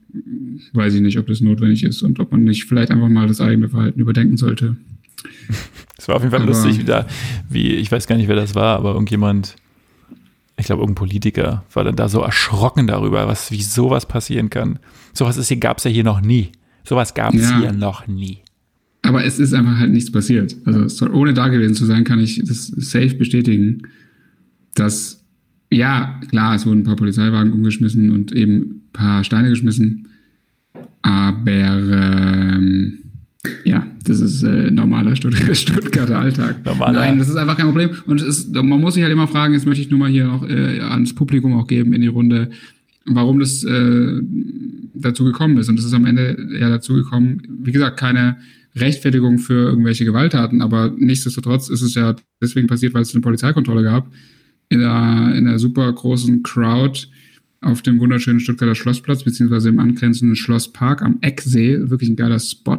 [0.72, 3.40] Weiß ich nicht, ob das notwendig ist und ob man nicht vielleicht einfach mal das
[3.40, 4.76] eigene Verhalten überdenken sollte.
[5.98, 7.06] Es war auf jeden Fall aber, lustig, wieder,
[7.48, 9.56] wie, ich weiß gar nicht, wer das war, aber irgendjemand
[10.60, 14.78] ich glaube, irgendein Politiker war dann da so erschrocken darüber, was, wie sowas passieren kann.
[15.12, 16.52] Sowas ist hier, gab es ja hier noch nie.
[16.84, 17.58] Sowas gab es ja.
[17.58, 18.38] hier noch nie.
[19.02, 20.56] Aber es ist einfach halt nichts passiert.
[20.64, 23.82] Also ohne da gewesen zu sein, kann ich das safe bestätigen,
[24.74, 25.24] dass,
[25.70, 30.08] ja, klar, es wurden ein paar Polizeiwagen umgeschmissen und eben ein paar Steine geschmissen.
[31.02, 32.98] Aber ähm,
[33.64, 36.64] ja, das ist äh, normaler Stutt Stuttgarter Alltag.
[36.64, 37.00] Normaler.
[37.00, 37.90] Nein, das ist einfach kein Problem.
[38.06, 40.46] Und ist, man muss sich halt immer fragen, jetzt möchte ich nur mal hier noch
[40.48, 42.50] äh, ans Publikum auch geben in die Runde,
[43.14, 44.20] warum das äh,
[44.94, 45.68] dazu gekommen ist.
[45.68, 48.38] Und das ist am Ende ja dazu gekommen, wie gesagt, keine
[48.76, 53.82] Rechtfertigung für irgendwelche Gewalttaten, aber nichtsdestotrotz ist es ja deswegen passiert, weil es eine Polizeikontrolle
[53.82, 54.10] gab
[54.68, 57.08] in einer, in einer super großen Crowd
[57.60, 62.78] auf dem wunderschönen Stuttgarter Schlossplatz, beziehungsweise im angrenzenden Schlosspark am Ecksee, wirklich ein geiler Spot.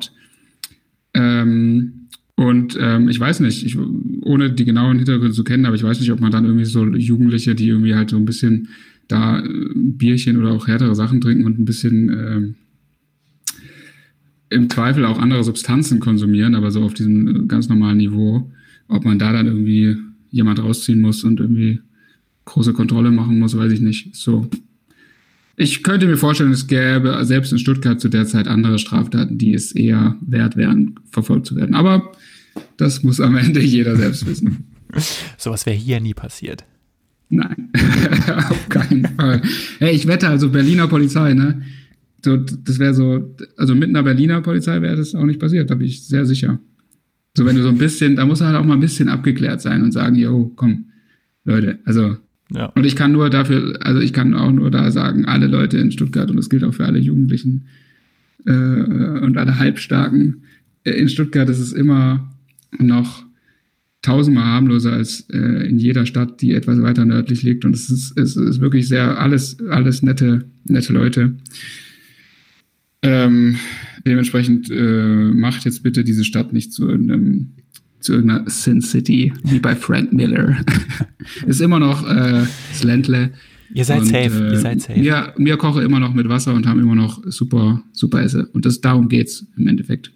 [1.14, 5.84] Ähm, und ähm, ich weiß nicht, ich, ohne die genauen Hintergründe zu kennen, aber ich
[5.84, 8.70] weiß nicht, ob man dann irgendwie so Jugendliche, die irgendwie halt so ein bisschen
[9.12, 12.56] da äh, Bierchen oder auch härtere Sachen trinken und ein bisschen ähm,
[14.50, 18.52] im Zweifel auch andere Substanzen konsumieren, aber so auf diesem äh, ganz normalen Niveau,
[18.88, 19.98] ob man da dann irgendwie
[20.30, 21.80] jemand rausziehen muss und irgendwie
[22.46, 24.16] große Kontrolle machen muss, weiß ich nicht.
[24.16, 24.48] So.
[25.58, 29.54] Ich könnte mir vorstellen, es gäbe selbst in Stuttgart zu der Zeit andere Straftaten, die
[29.54, 31.76] es eher wert wären, verfolgt zu werden.
[31.76, 32.12] Aber
[32.78, 34.66] das muss am Ende jeder selbst wissen.
[35.38, 36.66] Sowas wäre hier nie passiert.
[37.32, 37.70] Nein,
[38.50, 39.42] auf keinen Fall.
[39.80, 41.62] Hey, ich wette also Berliner Polizei, ne?
[42.24, 45.76] so, das wäre so, also mit einer Berliner Polizei wäre das auch nicht passiert, da
[45.76, 46.60] bin ich sehr sicher.
[47.36, 49.62] So, wenn du so ein bisschen, da muss er halt auch mal ein bisschen abgeklärt
[49.62, 50.86] sein und sagen, yo, komm,
[51.46, 52.18] Leute, also,
[52.52, 52.66] ja.
[52.66, 55.92] und ich kann nur dafür, also ich kann auch nur da sagen, alle Leute in
[55.92, 57.66] Stuttgart, und das gilt auch für alle Jugendlichen
[58.46, 60.44] äh, und alle Halbstarken
[60.84, 62.30] äh, in Stuttgart, ist es immer
[62.78, 63.24] noch
[64.02, 67.66] tausendmal harmloser als äh, in jeder Stadt, die etwas weiter nördlich liegt.
[67.66, 71.36] Und es ist, es ist wirklich sehr alles, alles nette, nette Leute.
[73.04, 73.58] Ähm,
[74.06, 77.52] dementsprechend äh, macht jetzt bitte diese Stadt nicht zu irgendeinem
[78.00, 80.58] zu irgendeiner Sin City, wie bei Frank Miller.
[81.46, 83.32] ist immer noch äh, das Ländle.
[83.74, 85.00] Ihr seid und, safe, äh, ihr seid safe.
[85.00, 88.48] Wir, wir kochen immer noch mit Wasser und haben immer noch super, super Esse.
[88.48, 90.12] Und das, darum geht's im Endeffekt.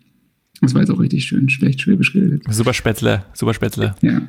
[0.65, 2.43] Das war jetzt auch richtig schön, schlecht schwäbisch geredet.
[2.49, 3.95] Super Spätzle, super Spätzle.
[4.01, 4.21] Ja.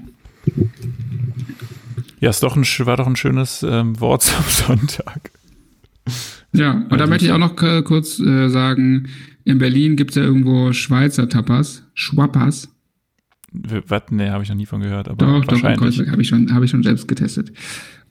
[2.21, 5.31] Ja, ist doch ein, war doch ein schönes ähm, Wort zum Sonntag.
[6.53, 9.09] Ja, und also da möchte ich auch noch kurz äh, sagen,
[9.45, 12.69] in Berlin gibt es ja irgendwo Schweizer Tapas, Schwappers.
[13.53, 14.03] Was?
[14.11, 15.99] Nee, habe ich noch nie von gehört, aber doch, wahrscheinlich.
[15.99, 17.53] Doch, habe ich, schon, hab ich schon selbst getestet.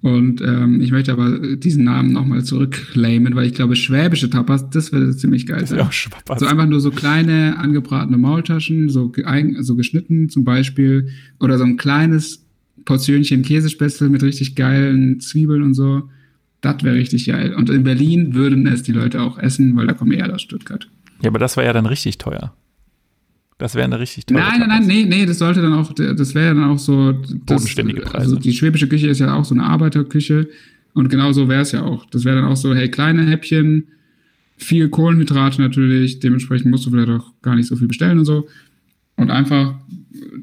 [0.02, 4.92] Und ähm, ich möchte aber diesen Namen nochmal zurückclaimen, weil ich glaube, schwäbische Tapas, das
[4.92, 5.80] würde ziemlich geil sein.
[5.80, 9.12] Ja, so einfach nur so kleine angebratene Maultaschen, so,
[9.60, 12.46] so geschnitten zum Beispiel, oder so ein kleines
[12.86, 16.04] Portionchen Käsespätzle mit richtig geilen Zwiebeln und so.
[16.62, 17.56] Das wäre richtig geil.
[17.56, 20.88] Und in Berlin würden es die Leute auch essen, weil da kommen eher aus Stuttgart.
[21.22, 22.54] Ja, aber das war ja dann richtig teuer.
[23.58, 26.36] Das wäre eine richtig teure Nein, nein, nein, nee, nee, das sollte dann auch, das
[26.36, 27.14] wäre ja dann auch so.
[27.14, 28.18] Das, Bodenständige Preise.
[28.18, 30.50] Also die schwäbische Küche ist ja auch so eine Arbeiterküche.
[30.94, 32.06] Und genau so wäre es ja auch.
[32.06, 33.88] Das wäre dann auch so, hey, kleine Häppchen,
[34.58, 38.48] viel Kohlenhydrate natürlich, dementsprechend musst du vielleicht auch gar nicht so viel bestellen und so.
[39.18, 39.76] Und einfach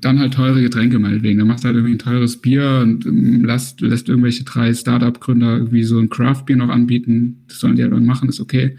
[0.00, 1.38] dann halt teure Getränke meinetwegen.
[1.38, 5.58] Dann machst du halt irgendwie ein teures Bier und ähm, lässt, lässt irgendwelche drei Startup-Gründer
[5.58, 7.44] irgendwie so ein Craft-Bier noch anbieten.
[7.48, 8.76] Das sollen die halt dann machen, ist okay.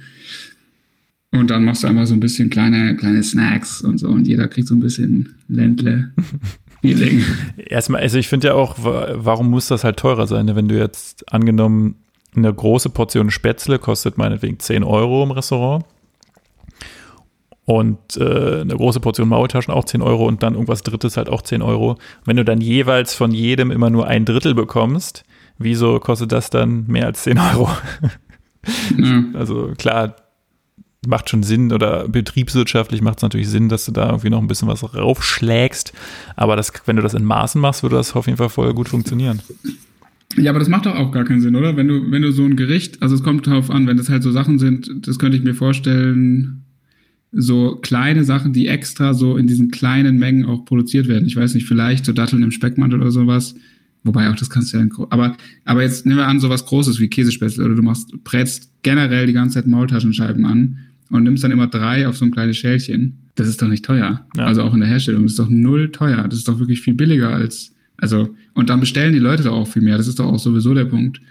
[1.34, 4.48] Und dann machst du einfach so ein bisschen kleine, kleine Snacks und so und jeder
[4.48, 6.12] kriegt so ein bisschen Ländle.
[6.82, 7.24] Feeling.
[7.58, 10.56] Erstmal, also ich finde ja auch, warum muss das halt teurer sein, ne?
[10.56, 11.96] wenn du jetzt angenommen
[12.36, 15.86] eine große Portion Spätzle kostet meinetwegen 10 Euro im Restaurant
[17.66, 21.42] und äh, eine große Portion Maultaschen auch 10 Euro und dann irgendwas Drittes halt auch
[21.42, 21.98] 10 Euro.
[22.26, 25.24] Wenn du dann jeweils von jedem immer nur ein Drittel bekommst,
[25.58, 27.70] wieso kostet das dann mehr als 10 Euro?
[28.98, 29.24] Ja.
[29.34, 30.16] Also klar,
[31.08, 34.48] macht schon Sinn oder betriebswirtschaftlich macht es natürlich Sinn, dass du da irgendwie noch ein
[34.48, 35.94] bisschen was raufschlägst.
[36.36, 38.90] Aber das, wenn du das in Maßen machst, würde das auf jeden Fall voll gut
[38.90, 39.40] funktionieren.
[40.38, 41.78] Ja, aber das macht doch auch gar keinen Sinn, oder?
[41.78, 44.24] Wenn du, wenn du so ein Gericht, also es kommt darauf an, wenn das halt
[44.24, 46.64] so Sachen sind, das könnte ich mir vorstellen,
[47.32, 51.28] so kleine Sachen, die extra so in diesen kleinen Mengen auch produziert werden.
[51.28, 53.56] Ich weiß nicht, vielleicht so Datteln im Speckmantel oder sowas.
[54.04, 57.00] Wobei auch das kannst du ja, in, aber, aber jetzt nehmen wir an, sowas Großes
[57.00, 60.80] wie Käsespätzle oder du machst, brätst generell die ganze Zeit Maultaschenscheiben an
[61.10, 63.18] und nimmst dann immer drei auf so ein kleines Schälchen.
[63.36, 64.26] Das ist doch nicht teuer.
[64.38, 64.46] Ja.
[64.46, 65.24] Also auch in der Herstellung.
[65.24, 66.28] Das ist doch null teuer.
[66.28, 69.68] Das ist doch wirklich viel billiger als, also, und dann bestellen die Leute doch auch
[69.68, 69.98] viel mehr.
[69.98, 71.22] Das ist doch auch sowieso der Punkt.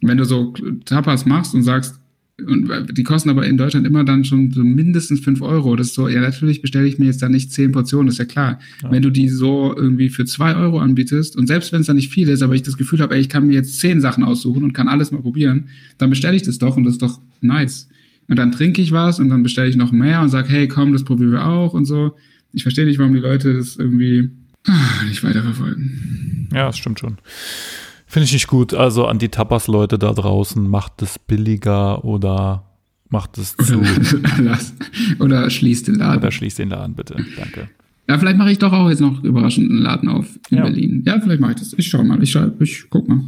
[0.00, 0.52] Wenn du so
[0.84, 2.00] Tapas machst und sagst,
[2.44, 5.76] und die kosten aber in Deutschland immer dann schon so mindestens 5 Euro.
[5.76, 8.18] Das ist so, ja, natürlich bestelle ich mir jetzt da nicht 10 Portionen, das ist
[8.18, 8.58] ja klar.
[8.82, 8.90] Ja.
[8.90, 12.12] Wenn du die so irgendwie für 2 Euro anbietest und selbst wenn es da nicht
[12.12, 14.64] viel ist, aber ich das Gefühl habe, ey, ich kann mir jetzt 10 Sachen aussuchen
[14.64, 17.88] und kann alles mal probieren, dann bestelle ich das doch und das ist doch nice.
[18.28, 20.92] Und dann trinke ich was und dann bestelle ich noch mehr und sage, hey, komm,
[20.92, 22.16] das probieren wir auch und so.
[22.52, 24.30] Ich verstehe nicht, warum die Leute das irgendwie
[24.66, 26.48] ah, nicht weiterverfolgen.
[26.52, 27.18] Ja, das stimmt schon.
[28.06, 28.74] Finde ich nicht gut.
[28.74, 32.70] Also an die Tapas-Leute da draußen, macht es billiger oder
[33.08, 33.82] macht es zu.
[35.18, 36.18] oder schließt den Laden.
[36.18, 37.16] Oder schließt den Laden, bitte.
[37.36, 37.68] Danke.
[38.08, 40.62] Ja, vielleicht mache ich doch auch jetzt noch überraschend einen Laden auf in ja.
[40.64, 41.02] Berlin.
[41.06, 41.72] Ja, vielleicht mache ich das.
[41.74, 42.22] Ich schau mal.
[42.22, 43.20] Ich, schau, ich guck mal.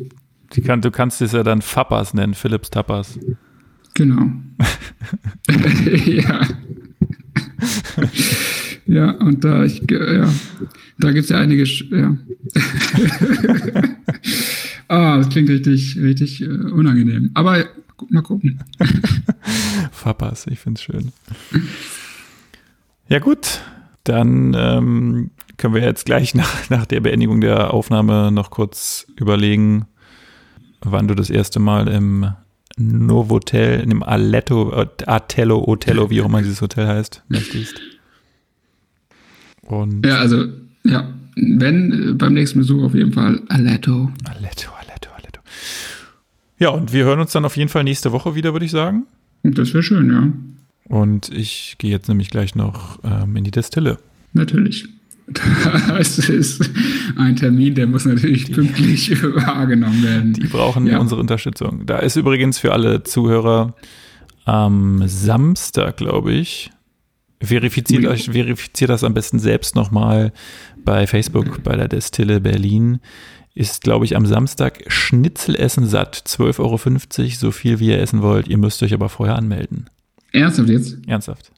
[0.65, 3.19] Kann, du kannst es ja dann Fappas nennen, Philips Tapas.
[3.97, 4.31] Genau.
[6.05, 6.49] ja.
[8.87, 10.33] ja, und da ich, ja,
[10.99, 12.17] da gibt es ja einige, ja.
[14.89, 17.31] Ah, das klingt richtig, richtig äh, unangenehm.
[17.35, 17.65] Aber
[18.11, 18.61] mal gucken.
[19.91, 21.13] Fappas, ich finde es schön.
[23.09, 23.63] Ja, gut.
[24.05, 29.87] Dann ähm, können wir jetzt gleich nach, nach der Beendigung der Aufnahme noch kurz überlegen,
[30.83, 32.31] wann du das erste Mal im
[32.77, 37.81] Novotel, in dem Aletto, Atello, Otello, wie auch immer dieses Hotel heißt, möchtest.
[39.63, 40.45] Und ja, also,
[40.85, 44.11] ja, wenn, äh, beim nächsten Besuch auf jeden Fall Aletto.
[44.25, 44.71] Aletto,
[46.59, 49.07] ja, und wir hören uns dann auf jeden Fall nächste Woche wieder, würde ich sagen.
[49.43, 50.33] Das wäre schön, ja.
[50.89, 53.99] Und ich gehe jetzt nämlich gleich noch ähm, in die Destille.
[54.33, 54.89] Natürlich.
[55.89, 56.71] Das ist
[57.17, 60.33] ein Termin, der muss natürlich die, pünktlich wahrgenommen werden.
[60.33, 60.99] Die brauchen ja.
[60.99, 61.87] unsere Unterstützung.
[61.87, 63.75] Da ist übrigens für alle Zuhörer
[64.45, 66.71] am Samstag, glaube ich,
[67.43, 68.09] verifiziert, oui.
[68.09, 70.33] euch, verifiziert das am besten selbst nochmal
[70.85, 73.01] bei Facebook, bei der Destille Berlin
[73.55, 76.15] ist, glaube ich, am Samstag Schnitzelessen satt.
[76.27, 78.49] 12,50 Euro, so viel wie ihr essen wollt.
[78.49, 79.89] Ihr müsst euch aber vorher anmelden.
[80.33, 80.99] Ernsthaft jetzt?
[81.07, 81.51] Ernsthaft.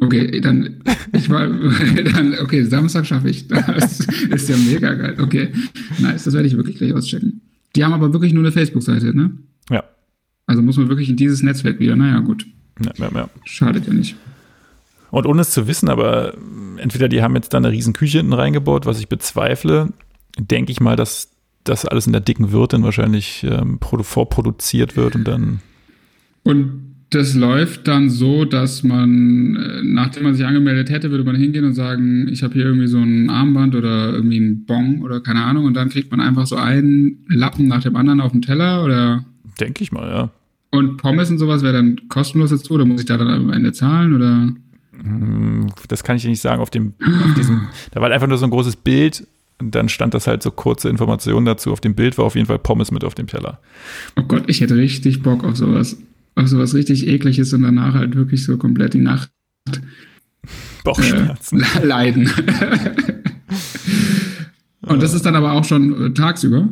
[0.00, 0.82] Okay, dann,
[1.12, 1.46] ich war,
[2.14, 3.46] dann, okay, Samstag schaffe ich.
[3.48, 5.16] Das ist ja mega geil.
[5.20, 5.50] Okay,
[5.98, 7.42] nice, das werde ich wirklich gleich auschecken.
[7.76, 9.32] Die haben aber wirklich nur eine Facebook-Seite, ne?
[9.70, 9.84] Ja.
[10.46, 11.96] Also muss man wirklich in dieses Netzwerk wieder.
[11.96, 12.46] Naja, gut.
[12.82, 13.30] Ja, ja, ja.
[13.44, 14.16] Schadet ja nicht.
[15.10, 16.34] Und ohne es zu wissen, aber
[16.78, 19.92] entweder die haben jetzt da eine riesen Küche hinten reingebaut, was ich bezweifle,
[20.38, 21.30] denke ich mal, dass
[21.64, 25.60] das alles in der dicken Wirtin wahrscheinlich ähm, vorproduziert wird und dann.
[26.42, 31.34] Und das läuft dann so, dass man, äh, nachdem man sich angemeldet hätte, würde man
[31.34, 35.20] hingehen und sagen, ich habe hier irgendwie so ein Armband oder irgendwie ein Bon oder
[35.20, 38.42] keine Ahnung und dann kriegt man einfach so einen Lappen nach dem anderen auf dem
[38.42, 39.24] Teller oder?
[39.58, 40.30] Denke ich mal, ja.
[40.70, 43.72] Und Pommes und sowas wäre dann kostenlos dazu oder muss ich da dann am Ende
[43.72, 44.52] zahlen oder?
[45.02, 46.62] Hm, das kann ich nicht sagen.
[46.62, 49.26] Auf dem, auf diesem, da war einfach nur so ein großes Bild
[49.58, 51.72] und dann stand das halt so kurze Informationen dazu.
[51.72, 53.58] Auf dem Bild war auf jeden Fall Pommes mit auf dem Teller.
[54.16, 55.96] Oh Gott, ich hätte richtig Bock auf sowas.
[56.40, 59.30] Auf sowas richtig ekliges und danach halt wirklich so komplett die Nacht
[60.84, 62.30] Bauchschmerzen äh, leiden.
[64.82, 66.68] und das ist dann aber auch schon äh, tagsüber.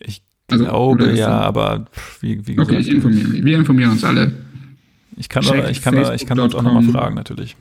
[0.00, 1.86] Ich also, glaube ja, aber
[2.20, 2.70] wie, wie gesagt.
[2.70, 3.44] Okay, ich informiere mich.
[3.44, 4.32] Wir informieren uns alle.
[5.16, 7.56] Ich kann, da, ich kann, da, ich kann dort auch nochmal fragen, natürlich.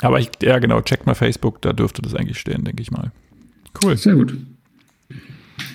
[0.00, 3.12] Aber ich, ja, genau, checkt mal Facebook, da dürfte das eigentlich stehen, denke ich mal.
[3.82, 3.96] Cool.
[3.98, 4.34] Sehr gut.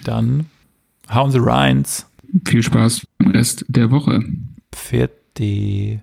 [0.03, 0.47] Dann
[1.13, 2.07] hauen Sie reins.
[2.43, 4.23] Viel Spaß am Rest der Woche.
[4.71, 6.01] Pferde.